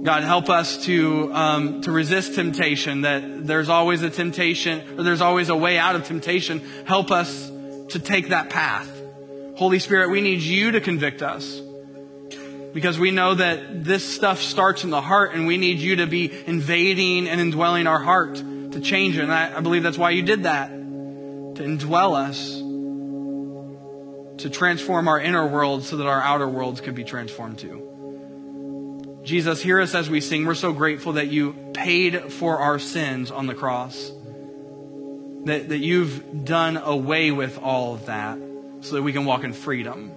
God, 0.02 0.24
help 0.24 0.48
us 0.48 0.84
to, 0.86 1.32
um, 1.32 1.82
to 1.82 1.92
resist 1.92 2.34
temptation, 2.34 3.02
that 3.02 3.46
there's 3.46 3.68
always 3.68 4.02
a 4.02 4.10
temptation, 4.10 4.98
or 4.98 5.04
there's 5.04 5.20
always 5.20 5.48
a 5.48 5.56
way 5.56 5.78
out 5.78 5.94
of 5.94 6.04
temptation. 6.04 6.60
Help 6.86 7.10
us 7.10 7.48
to 7.90 7.98
take 7.98 8.28
that 8.30 8.50
path. 8.50 8.90
Holy 9.56 9.78
Spirit, 9.78 10.10
we 10.10 10.20
need 10.20 10.40
you 10.40 10.72
to 10.72 10.80
convict 10.80 11.22
us 11.22 11.60
because 12.72 12.98
we 12.98 13.10
know 13.10 13.34
that 13.34 13.84
this 13.84 14.04
stuff 14.04 14.40
starts 14.40 14.84
in 14.84 14.90
the 14.90 15.00
heart 15.00 15.34
and 15.34 15.46
we 15.46 15.56
need 15.56 15.78
you 15.78 15.96
to 15.96 16.06
be 16.06 16.32
invading 16.46 17.28
and 17.28 17.40
indwelling 17.40 17.86
our 17.86 17.98
heart 17.98 18.36
to 18.36 18.80
change 18.80 19.18
it. 19.18 19.22
And 19.22 19.32
I, 19.32 19.56
I 19.56 19.60
believe 19.60 19.82
that's 19.82 19.98
why 19.98 20.10
you 20.10 20.22
did 20.22 20.44
that 20.44 20.68
to 20.68 21.62
indwell 21.62 22.14
us, 22.16 22.56
to 24.42 24.50
transform 24.50 25.08
our 25.08 25.20
inner 25.20 25.46
world 25.46 25.84
so 25.84 25.98
that 25.98 26.06
our 26.06 26.22
outer 26.22 26.48
worlds 26.48 26.80
could 26.80 26.94
be 26.94 27.04
transformed 27.04 27.58
too. 27.58 29.20
Jesus, 29.22 29.62
hear 29.62 29.80
us 29.80 29.94
as 29.94 30.10
we 30.10 30.20
sing. 30.20 30.46
We're 30.46 30.54
so 30.54 30.72
grateful 30.72 31.12
that 31.12 31.28
you 31.28 31.54
paid 31.74 32.32
for 32.32 32.58
our 32.58 32.78
sins 32.78 33.30
on 33.30 33.46
the 33.46 33.54
cross 33.54 34.10
that, 35.44 35.68
that 35.68 35.78
you've 35.78 36.44
done 36.44 36.76
away 36.76 37.30
with 37.30 37.58
all 37.58 37.94
of 37.94 38.06
that 38.06 38.38
so 38.80 38.96
that 38.96 39.02
we 39.02 39.12
can 39.12 39.24
walk 39.24 39.44
in 39.44 39.52
freedom. 39.52 40.12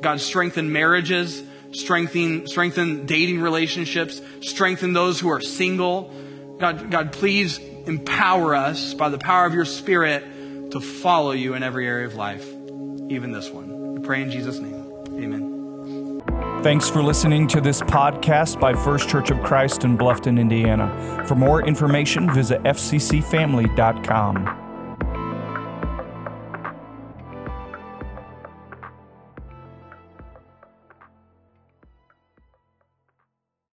God, 0.00 0.20
strengthen 0.20 0.72
marriages, 0.72 1.42
strengthen, 1.72 2.46
strengthen 2.46 3.06
dating 3.06 3.40
relationships, 3.40 4.20
strengthen 4.40 4.92
those 4.92 5.18
who 5.20 5.30
are 5.30 5.40
single. 5.40 6.12
God, 6.58 6.90
God, 6.90 7.12
please 7.12 7.58
empower 7.86 8.54
us 8.54 8.92
by 8.94 9.08
the 9.08 9.18
power 9.18 9.46
of 9.46 9.54
your 9.54 9.64
Spirit 9.64 10.70
to 10.72 10.80
follow 10.80 11.32
you 11.32 11.54
in 11.54 11.62
every 11.62 11.86
area 11.86 12.06
of 12.06 12.14
life, 12.14 12.46
even 13.08 13.32
this 13.32 13.50
one. 13.50 13.94
We 13.94 14.00
pray 14.00 14.22
in 14.22 14.30
Jesus' 14.30 14.58
name. 14.58 14.92
Amen. 15.08 16.22
Thanks 16.62 16.90
for 16.90 17.02
listening 17.02 17.46
to 17.48 17.60
this 17.60 17.80
podcast 17.82 18.60
by 18.60 18.74
First 18.74 19.08
Church 19.08 19.30
of 19.30 19.40
Christ 19.42 19.84
in 19.84 19.96
Bluffton, 19.96 20.40
Indiana. 20.40 21.24
For 21.26 21.36
more 21.36 21.66
information, 21.66 22.32
visit 22.32 22.62
fccfamily.com. 22.64 24.67